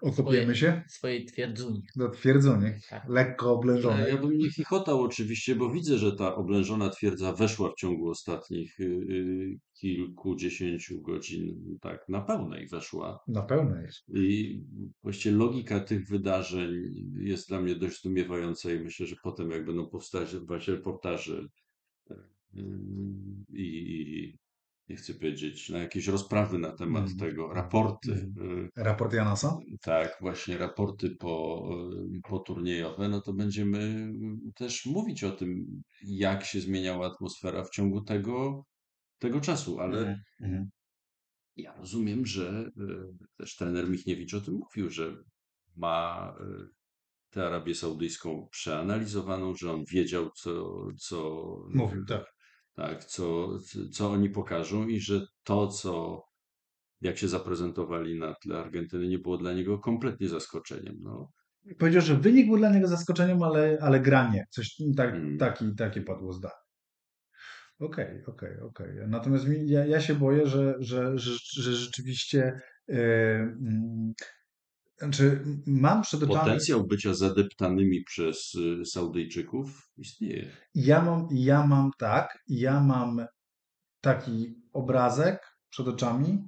[0.00, 1.82] Okopiemy się swojej twierdzuni.
[1.96, 3.08] do twierdzony, Tak.
[3.08, 4.08] lekko Ale oblężony.
[4.08, 8.80] Ja bym nie chichotał oczywiście, bo widzę, że ta oblężona twierdza weszła w ciągu ostatnich
[8.80, 13.18] y, y, kilkudziesięciu godzin, tak, na pełnej weszła.
[13.28, 14.04] Na pełnej jest.
[14.14, 14.60] I
[15.02, 16.70] właściwie logika tych wydarzeń
[17.16, 21.46] jest dla mnie dość zdumiewająca i myślę, że potem jak będą powstać właśnie reportaże
[22.10, 22.62] y,
[23.52, 24.38] i
[24.90, 27.18] nie chcę powiedzieć, na jakieś rozprawy na temat Mhm.
[27.18, 28.58] tego, raporty, Mhm.
[28.58, 29.58] y, Raport Janasa?
[29.82, 31.64] tak, właśnie raporty po,
[32.28, 34.12] poturniejowe, no to będziemy
[34.54, 38.64] też mówić o tym, jak się zmieniała atmosfera w ciągu tego,
[39.18, 40.70] tego czasu, ale Mhm.
[41.56, 45.16] ja rozumiem, że y, też trener Michniewicz o tym mówił, że
[45.76, 46.68] ma y,
[47.30, 52.24] tę Arabię Saudyjską przeanalizowaną, że on wiedział, co, co, Mówił, tak.
[52.80, 53.48] Tak, co,
[53.92, 56.22] co oni pokażą i że to, co
[57.00, 60.96] jak się zaprezentowali na tle Argentyny, nie było dla niego kompletnie zaskoczeniem.
[61.00, 61.30] No,
[61.78, 64.44] Powiedział, że wynik był dla niego zaskoczeniem, ale, ale granie.
[64.50, 65.38] Coś tak, Mm.
[65.38, 66.54] taki, takie padło zdanie.
[67.78, 68.88] Okej, okej, okej.
[69.08, 74.12] Natomiast mi, ja, ja się boję, że, że, że, że rzeczywiście mm,
[75.00, 76.38] znaczy mam przed oczami.
[76.38, 80.50] potencjał bycia zadeptanymi przez y, Saudyjczyków istnieje.
[80.74, 83.26] Ja mam, ja mam tak, ja mam
[84.00, 86.38] taki obrazek przed oczami,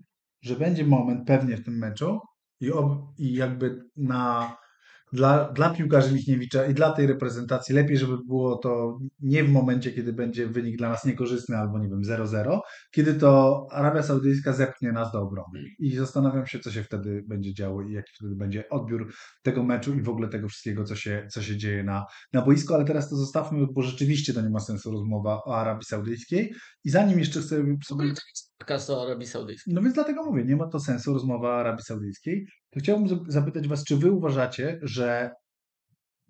[0.43, 2.21] że będzie moment pewnie w tym meczu
[2.61, 4.57] i, ob, i jakby na,
[5.13, 9.93] dla, dla piłkarzy Michniewicza i dla tej reprezentacji lepiej, żeby było to nie w momencie,
[9.93, 12.61] kiedy będzie wynik dla nas niekorzystny albo nie wiem 0-0,
[12.91, 15.61] kiedy to Arabia Saudyjska zepchnie nas do obrony.
[15.79, 19.95] I zastanawiam się, co się wtedy będzie działo i jaki wtedy będzie odbiór tego meczu
[19.95, 23.11] i w ogóle tego wszystkiego, co się, co się dzieje na, na boisku, ale teraz
[23.11, 26.55] to zostawmy, bo rzeczywiście to nie ma sensu rozmowa o Arabii Saudyjskiej.
[26.85, 28.15] I zanim jeszcze chcę sobie.
[28.59, 29.75] Podcast o Arabii Saudyjskiej.
[29.75, 32.47] No więc dlatego mówię, nie ma to sensu rozmowa o Arabii Saudyjskiej.
[32.73, 35.31] To chciałbym zap- zapytać Was, czy Wy uważacie, że,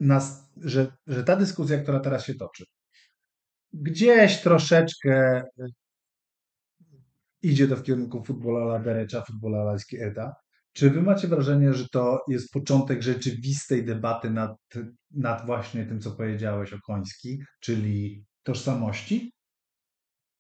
[0.00, 2.64] nas, że, że ta dyskusja, która teraz się toczy,
[3.72, 5.42] gdzieś troszeczkę
[7.42, 10.34] idzie to w kierunku futbola la derecha, futbola la izquierda.
[10.72, 14.56] Czy wy macie wrażenie, że to jest początek rzeczywistej debaty nad,
[15.10, 19.32] nad właśnie tym, co powiedziałeś o Koński, czyli tożsamości?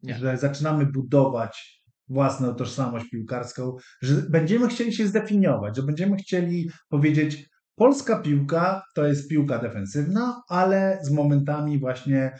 [0.02, 0.14] Nie.
[0.14, 7.48] Że zaczynamy budować własną tożsamość piłkarską, że będziemy chcieli się zdefiniować, że będziemy chcieli powiedzieć,
[7.74, 12.36] polska piłka to jest piłka defensywna, ale z momentami właśnie,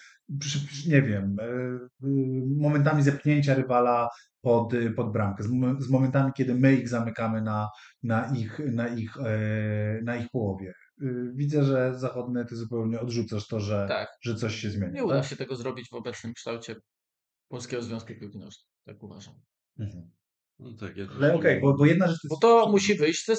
[0.89, 1.89] nie wiem, e, e,
[2.61, 4.09] momentami zepchnięcia rywala
[4.41, 7.69] pod, pod bramkę, z, mom- z momentami, kiedy my ich zamykamy na,
[8.03, 10.73] na, ich, na, ich, e, na ich połowie.
[11.03, 14.09] E, Widzę, że zachodny ty zupełnie odrzucasz to, że, Tak.
[14.23, 14.93] że coś się zmienia.
[14.93, 15.25] Nie uda tak?
[15.25, 16.77] się tego zrobić w obecnym kształcie
[17.49, 18.65] Polskiego Związku Piłki Nożnej.
[18.87, 19.35] Tak uważam.
[19.83, 20.11] Mhm.
[20.59, 22.43] No tak, ja Ale okej, bo, bo jedna rzecz to Bo jest...
[22.43, 23.37] to musi wyjść ze,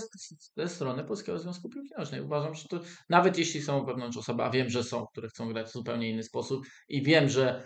[0.57, 2.21] ze strony Polskiego Związku Piłki Nożnej.
[2.21, 2.79] Uważam, że to
[3.09, 6.23] nawet jeśli są wewnątrz osoby, a wiem, że są, które chcą grać w zupełnie inny
[6.23, 7.63] sposób i wiem, że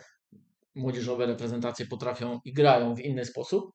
[0.76, 3.72] młodzieżowe reprezentacje potrafią i grają w inny sposób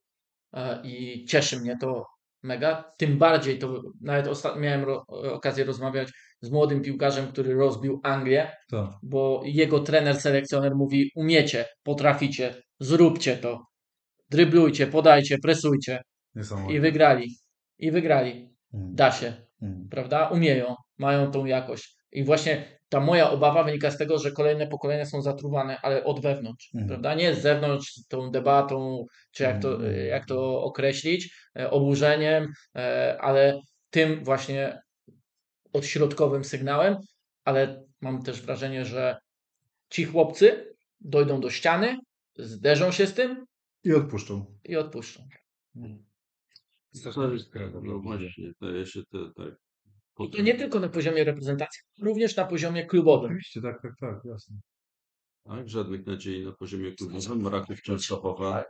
[0.52, 2.04] e, i cieszy mnie to
[2.42, 2.92] mega.
[2.98, 6.08] Tym bardziej to nawet osta- miałem ro- okazję rozmawiać
[6.40, 8.98] z młodym piłkarzem, który rozbił Anglię, To.
[9.02, 13.64] bo jego trener, selekcjoner mówi: umiecie, potraficie, zróbcie to,
[14.32, 16.02] dryblujcie, podajcie, presujcie.
[16.70, 17.36] I wygrali.
[17.78, 18.48] I wygrali.
[18.74, 18.94] Mhm.
[18.94, 19.88] Da się, Mhm.
[19.90, 20.28] prawda?
[20.28, 21.96] Umieją, mają tą jakość.
[22.12, 26.20] I właśnie ta moja obawa wynika z tego, że kolejne pokolenia są zatruwane, ale od
[26.22, 26.88] wewnątrz, Mhm.
[26.88, 27.14] prawda?
[27.14, 30.06] Nie z zewnątrz, tą debatą, czy jak to, Mhm.
[30.06, 33.60] jak to określić, e, oburzeniem, e, ale
[33.90, 34.78] tym właśnie
[35.72, 36.96] odśrodkowym sygnałem,
[37.44, 39.16] ale mam też wrażenie, że
[39.90, 41.96] ci chłopcy dojdą do ściany,
[42.38, 43.44] zderzą się z tym
[43.84, 44.58] I odpuszczą.
[44.64, 45.28] i odpuszczą.
[47.82, 49.54] No właśnie, daje się to tak.
[50.20, 53.26] I to nie tylko na poziomie reprezentacji, również na poziomie klubowym.
[53.26, 54.56] Oczywiście, tak, tak, tak, jasne.
[55.44, 57.46] Tak, żadnych nadziei na poziomie klubowym.
[57.46, 58.64] Raków Częstochowa.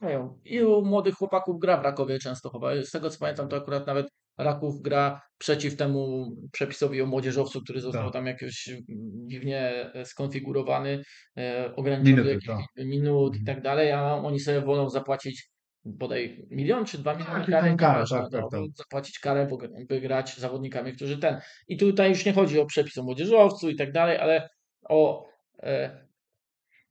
[0.00, 0.40] Mają.
[0.44, 2.82] Ilu młodych chłopaków gra w Rakowie Częstochowa?
[2.82, 4.06] Z tego co pamiętam, to akurat nawet
[4.38, 8.12] Raków gra przeciw temu przepisowi o młodzieżowcu, który został Tak.
[8.12, 8.86] tam jakoś mm,
[9.28, 11.02] dziwnie e, skonfigurowany,
[11.38, 13.56] e, ograniczony do jakichś minut i Mhm.
[13.56, 15.48] tak dalej, a oni sobie wolą zapłacić
[15.84, 18.60] bodaj milion czy dwa miliony Tak, kary, kara, nieważne, tak, tak, no, tak.
[18.74, 19.58] zapłacić karę, bo
[19.88, 21.40] by grać z zawodnikami, którzy ten.
[21.68, 24.48] I tutaj już nie chodzi o przepis o młodzieżowcu i tak dalej, ale
[24.88, 25.26] o,
[25.62, 26.06] e,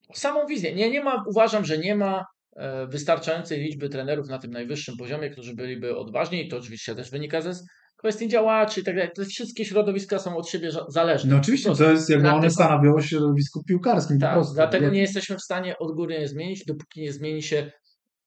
[0.09, 0.75] o samą wizję.
[0.75, 2.25] Nie, nie ma, uważam, że nie ma
[2.89, 7.41] wystarczającej liczby trenerów na tym najwyższym poziomie, którzy byliby odważni i to oczywiście też wynika
[7.41, 7.53] ze
[7.97, 9.11] kwestii działaczy i tak dalej.
[9.15, 11.31] Te wszystkie środowiska są od siebie zależne.
[11.31, 15.35] No oczywiście, to jest jakby one stanowią o środowisku piłkarskim tak, dlatego Nie- nie jesteśmy
[15.35, 17.71] w stanie odgórnie zmienić, dopóki nie zmieni się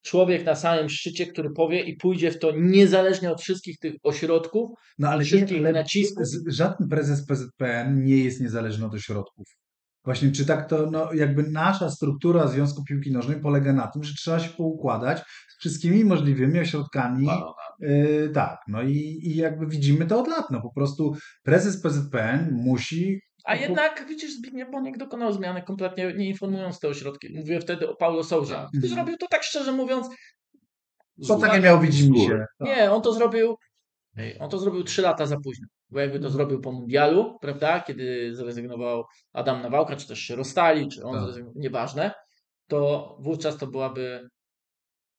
[0.03, 4.71] człowiek na samym szczycie, który powie i pójdzie w to niezależnie od wszystkich tych ośrodków.
[4.99, 6.27] No ale, wszystkich nie, ale nacisków.
[6.47, 9.47] żaden prezes PZPN nie jest niezależny od ośrodków.
[10.11, 14.15] Właśnie, czy tak to, no jakby nasza struktura Związku Piłki Nożnej polega na tym, że
[14.15, 17.29] trzeba się poukładać z wszystkimi możliwymi ośrodkami.
[17.81, 20.51] Yy, tak, no i, i jakby widzimy to od lat.
[20.51, 23.21] No po prostu prezes PZPN musi.
[23.45, 27.29] A jednak widzisz, Zbigniew Boniek dokonał zmiany kompletnie nie informując te ośrodki.
[27.37, 28.55] Mówię wtedy o Paulo Souzie.
[28.55, 28.69] Tak.
[28.69, 30.09] Który zrobił to tak szczerze mówiąc,
[31.23, 32.45] Co takie miało widzimy się.
[32.61, 33.57] Nie, on to zrobił.
[34.41, 35.67] On to zrobił 3 lata za późno.
[35.91, 36.33] Bo jakby to Mhm.
[36.33, 37.81] zrobił po mundialu, prawda?
[37.81, 41.23] Kiedy zrezygnował Adam Nawałka, czy też się rozstali, czy on Tak.
[41.23, 42.13] zrezygnował, nieważne,
[42.69, 44.29] to wówczas to byłaby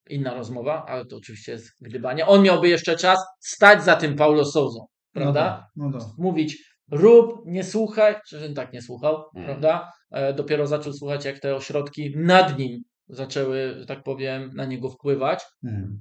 [0.10, 2.26] inna rozmowa, ale to oczywiście jest gdybanie.
[2.28, 5.70] On miałby jeszcze czas stać za tym Paulo Souzą, prawda?
[5.76, 6.18] No, tak, no tak.
[6.18, 6.58] Mówić
[6.92, 8.16] rób, nie słuchaj,
[8.48, 9.46] on tak nie słuchał, Mm.
[9.46, 9.92] prawda?
[10.12, 12.82] E, dopiero zaczął słuchać, jak te ośrodki nad nim
[13.12, 15.44] zaczęły, że tak powiem, na niego wpływać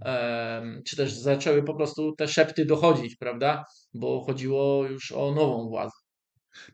[0.05, 3.65] em, czy też zaczęły po prostu te szepty dochodzić, prawda?
[3.95, 5.97] Bo chodziło już o nową władzę.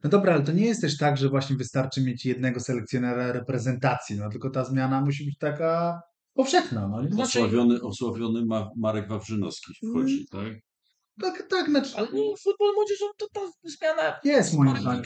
[0.05, 4.17] No dobra, ale to nie jest też tak, że właśnie wystarczy mieć jednego selekcjonera reprezentacji,
[4.17, 6.01] no tylko ta zmiana musi być taka
[6.35, 6.89] powszechna.
[6.89, 7.03] No.
[7.03, 10.53] Znaczy- Osławiony, osławiony Ma- Marek Wawrzynowski wchodzi, tak?
[11.21, 15.03] Tak, tak, znaczy, Ale no, futbol młodzieżowy to ta zmiana jest moim zdaniem.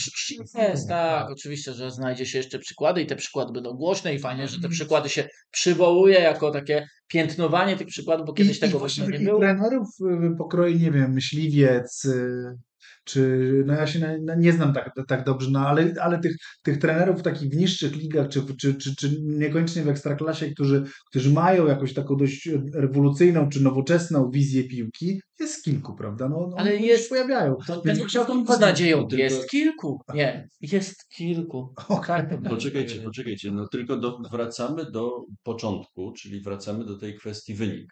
[0.58, 4.48] jest, tak, oczywiście, że znajdzie się jeszcze przykłady i te przykłady będą głośne i fajnie,
[4.48, 8.80] że te przykłady się przywołuje jako takie piętnowanie tych przykładów, bo kiedyś I, tego i
[8.80, 9.40] właśnie nie było.
[9.40, 9.88] trenerów
[10.32, 12.58] y, pokroju, nie wiem, myśliwiec, y,
[13.05, 16.36] czy, no ja się na, na, nie znam tak, tak dobrze, no ale, ale tych,
[16.62, 21.32] tych trenerów takich w niższych ligach, czy, czy, czy, czy niekoniecznie w ekstraklasie, którzy, którzy
[21.32, 26.28] mają jakąś taką dość rewolucyjną, czy nowoczesną wizję piłki, jest kilku, prawda?
[26.28, 27.57] No, no Ale oni jest- się pojawiają.
[27.66, 29.07] To Więc będzie chciał chciał to z nadzieją.
[29.07, 30.01] tylko- Jest kilku.
[30.14, 31.74] Nie, jest kilku.
[31.88, 32.22] Okej.
[32.28, 33.51] Tak, Poczekajcie, poczekajcie.
[33.51, 37.86] No tylko do, wracamy do początku, czyli wracamy do tej kwestii wynik.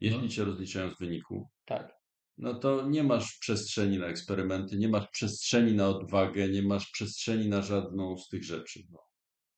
[0.00, 0.28] Jeśli No.
[0.28, 1.92] cię rozliczają z wyniku, Tak.
[2.38, 7.48] No to nie masz przestrzeni na eksperymenty, nie masz przestrzeni na odwagę, nie masz przestrzeni
[7.48, 8.80] na żadną z tych rzeczy.
[8.92, 8.98] No.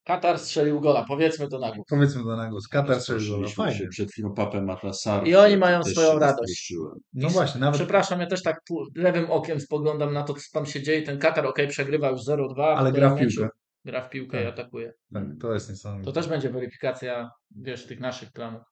[0.05, 1.87] Katar strzelił gola, powiedzmy to na głos.
[1.91, 2.69] Powiedzmy to na głos.
[2.69, 3.49] Katar strzelił gola.
[3.49, 3.79] Fajnie.
[3.79, 5.27] się przed chwilą papę Matasar.
[5.29, 6.75] I oni mają swoją radość.
[7.13, 8.61] No właśnie, nawet, Przepraszam, ja też tak
[8.95, 11.03] lewym okiem spoglądam na to, co tam się dzieje.
[11.03, 12.63] Ten Katar, ok, przegrywa już 0-2.
[12.77, 13.49] ale gra w piłkę.
[13.85, 14.55] Gra w piłkę i Tak.
[14.55, 14.93] atakuje.
[15.15, 16.05] Tak, to jest niesamowite.
[16.05, 18.63] To też będzie weryfikacja, wiesz, tych naszych planów.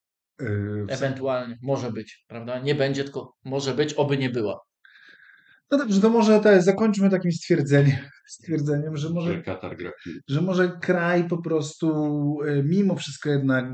[0.40, 1.58] Yy, Ewentualnie.
[1.62, 2.58] Może być, prawda?
[2.58, 4.60] Nie będzie, tylko może być, oby nie była.
[5.70, 7.96] No dobrze, to może te, zakończmy takim stwierdzeniem,
[8.28, 9.42] stwierdzeniem, że Że może,
[10.28, 11.88] że może kraj po prostu
[12.46, 13.64] e, mimo wszystko jednak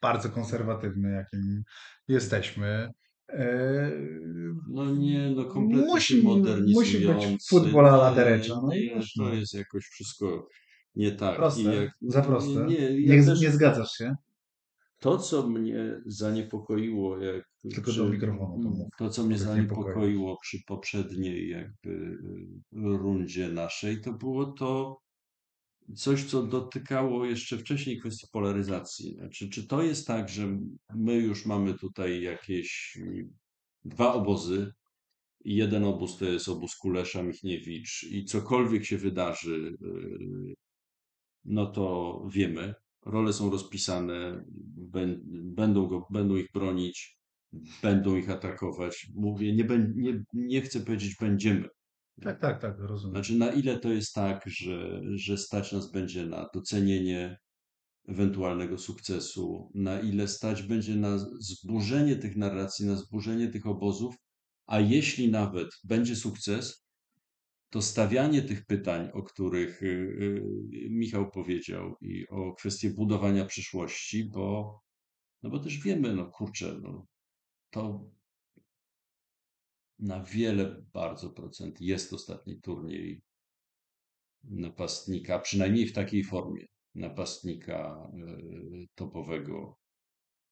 [0.00, 1.62] bardzo konserwatywny, jakim
[2.08, 2.90] jesteśmy.
[3.28, 3.90] e,
[4.70, 6.22] No nie, no kompletnie Musi-
[6.74, 9.34] musi być futbol a la Nie, derecha, no i to no.
[9.34, 10.48] jest jakoś wszystko
[10.94, 11.36] nie tak.
[11.36, 12.66] Proste, I jak, za proste.
[12.66, 14.14] Nie, nie, Nie, też, nie zgadzasz się?
[14.98, 17.44] To, co mnie zaniepokoiło, jak
[17.74, 18.88] Tylko do mikrofonu to mów.
[18.98, 22.18] to, co mnie zaniepokoiło przy poprzedniej jakby y,
[22.72, 25.00] rundzie naszej, to było to
[25.96, 29.14] coś, co dotykało jeszcze wcześniej kwestii polaryzacji.
[29.14, 30.58] Znaczy, czy to jest tak, że
[30.94, 33.28] my już mamy tutaj jakieś y,
[33.84, 34.72] dwa obozy,
[35.44, 40.54] i jeden obóz to jest obóz Kulesza, Michniewicz i cokolwiek się wydarzy, y,
[41.44, 42.74] no to wiemy.
[43.06, 44.44] Role są rozpisane,
[44.92, 45.20] bę-
[45.54, 47.18] będą, go, będą ich bronić,
[47.82, 49.06] będą ich atakować.
[49.14, 51.68] Mówię, nie, nie, nie chcę powiedzieć będziemy.
[52.22, 53.14] Tak, tak, tak, rozumiem.
[53.14, 57.38] Znaczy, na ile to jest tak, że, że stać nas będzie na docenienie
[58.08, 64.14] ewentualnego sukcesu, na ile stać będzie na zburzenie tych narracji, na zburzenie tych obozów,
[64.66, 66.85] a jeśli nawet będzie sukces,
[67.70, 74.24] to stawianie tych pytań, o których y, y, Michał powiedział, i o kwestię budowania przyszłości,
[74.24, 74.80] bo,
[75.42, 77.06] no bo też wiemy, no kurczę, no,
[77.70, 78.10] to
[79.98, 83.22] na wiele bardzo procent jest ostatni turniej
[84.44, 89.78] napastnika, przynajmniej w takiej formie, napastnika y, topowego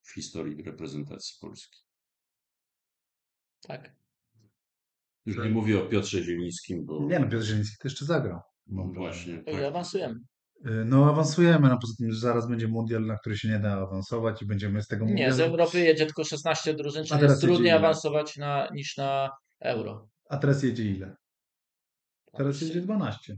[0.02, 1.78] w historii reprezentacji Polski.
[3.60, 4.03] Tak.
[5.27, 8.41] Już nie mówię o Piotrze Zielińskim, bo Nie no, Piotr Zieliński to jeszcze zagrał.
[8.66, 10.14] no właśnie, I tak, awansujemy.
[10.66, 13.72] Y, No awansujemy, no poza tym że zaraz będzie mundial, na który się nie da
[13.72, 15.35] awansować i będziemy z tego Nie, mundialu.
[15.35, 17.77] z Europy jedzie tylko 16 drużyn, czyli jest trudniej ile?
[17.79, 20.09] awansować na, niż na Euro.
[20.31, 21.16] A teraz jedzie ile?
[22.37, 23.37] Teraz jedzie 12.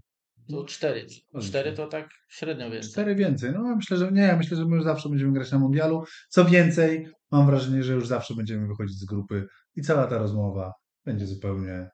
[0.51, 1.07] To 4.
[1.33, 2.91] No, 4 to tak średnio więcej.
[2.93, 3.53] Cztery więcej.
[3.53, 6.05] No myślę, że nie, myślę, że my już zawsze będziemy grać na mundialu.
[6.29, 10.73] Co więcej, mam wrażenie, że już zawsze będziemy wychodzić z grupy i cała ta rozmowa
[11.07, 11.91] będzie zupełnie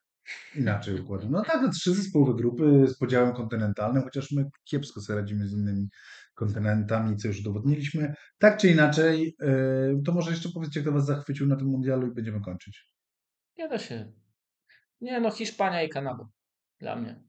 [0.56, 1.30] inaczej układana.
[1.30, 5.52] No tak, no trzy zespołowe grupy z podziałem kontynentalnym, chociaż my kiepsko sobie radzimy z
[5.52, 5.88] innymi
[6.34, 8.14] kontynentami, co już udowodniliśmy.
[8.38, 12.14] Tak czy inaczej, yy, to może jeszcze powiedzcie, kto was zachwycił na tym mundialu i
[12.14, 12.86] będziemy kończyć.
[13.58, 14.12] Nie da się.
[15.00, 16.28] Nie no, Hiszpania i Kanada.
[16.80, 17.24] Dla mnie.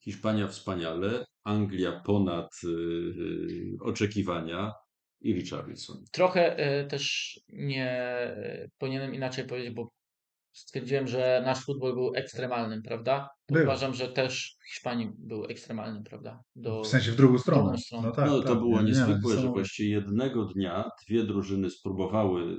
[0.00, 4.72] Hiszpania wspaniale, Anglia ponad y, y, oczekiwania
[5.20, 6.04] i Richarlison.
[6.12, 9.88] Trochę e, też nie e, powinienem inaczej powiedzieć, bo
[10.58, 13.28] stwierdziłem, że nasz futbol był ekstremalnym, prawda?
[13.50, 13.62] Był.
[13.62, 16.42] Uważam, że też w Hiszpanii był ekstremalnym, prawda?
[16.56, 17.62] Do, W sensie w drugą stronę.
[17.62, 18.06] drugą stronę.
[18.08, 21.24] No tak, no to tak, było nie, nie, niezwykłe, że są- właściwie jednego dnia dwie
[21.24, 22.56] drużyny spróbowały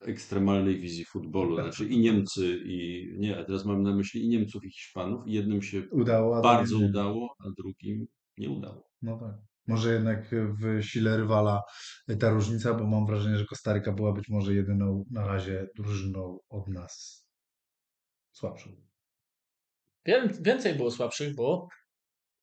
[0.00, 1.54] ekstremalnej wizji futbolu.
[1.54, 5.26] Znaczy i Niemcy, i nie, a teraz mam na myśli i Niemców, i Hiszpanów.
[5.26, 6.86] I jednym się Udało, bardzo nie.
[6.86, 8.06] udało, a drugim
[8.38, 8.90] nie udało.
[9.02, 9.34] No tak.
[9.70, 11.62] Może jednak w sile rywala
[12.20, 16.68] ta różnica, bo mam wrażenie, że Kostaryka była być może jedyną na razie drużyną od
[16.68, 17.24] nas
[18.32, 18.70] słabszą.
[20.06, 21.68] Wię- Więcej było słabszych, bo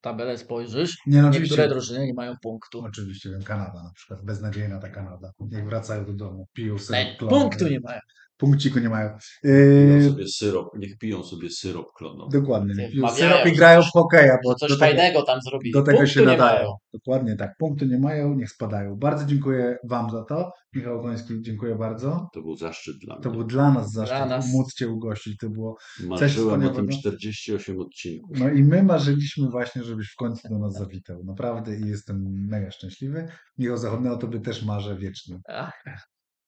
[0.01, 2.79] tabelę spojrzysz, Nie, no niektóre drużyny nie mają punktu.
[2.81, 5.31] Oczywiście wiem, Kanada na przykład, beznadziejna ta Kanada.
[5.39, 6.75] Niech wracają do domu, piją
[7.17, 7.41] klonowy.
[7.41, 7.99] punktu nie mają.
[8.37, 9.09] Punkciku nie mają.
[9.43, 9.53] Piją
[9.97, 12.39] Yy, sobie syrop, niech piją sobie syrop klonowy.
[12.39, 12.73] dokładnie.
[12.77, 15.71] Niech Piją wmawiają, syrop i grają w hokeja, bo coś do tego, fajnego tam zrobili.
[15.73, 16.59] do tego punktu się nie nadają.
[16.59, 16.73] mają.
[16.93, 17.51] Dokładnie tak.
[17.59, 18.95] Punktu nie mają, niech spadają.
[18.95, 20.51] Bardzo dziękuję Wam za to.
[20.73, 22.27] Michał Koński, dziękuję bardzo.
[22.33, 23.37] To był zaszczyt dla To mnie.
[23.37, 24.53] był dla nas zaszczyt Dla nas.
[24.53, 25.37] móc Cię ugościć.
[25.37, 26.93] To było Marzyłem o tym wspaniałego.
[26.99, 28.39] 48 odcinków.
[28.39, 31.23] No i my marzyliśmy właśnie, żebyś w końcu do nas zawitał.
[31.23, 33.27] Naprawdę i jestem mega szczęśliwy.
[33.57, 35.39] Michał Zachodny o tobie też marzę wiecznie.
[35.47, 35.83] Ach,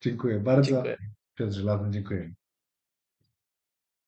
[0.03, 0.71] Dziękuję bardzo.
[0.71, 0.97] dziękuję.
[1.39, 2.33] Piotr Żelazny, dziękuję.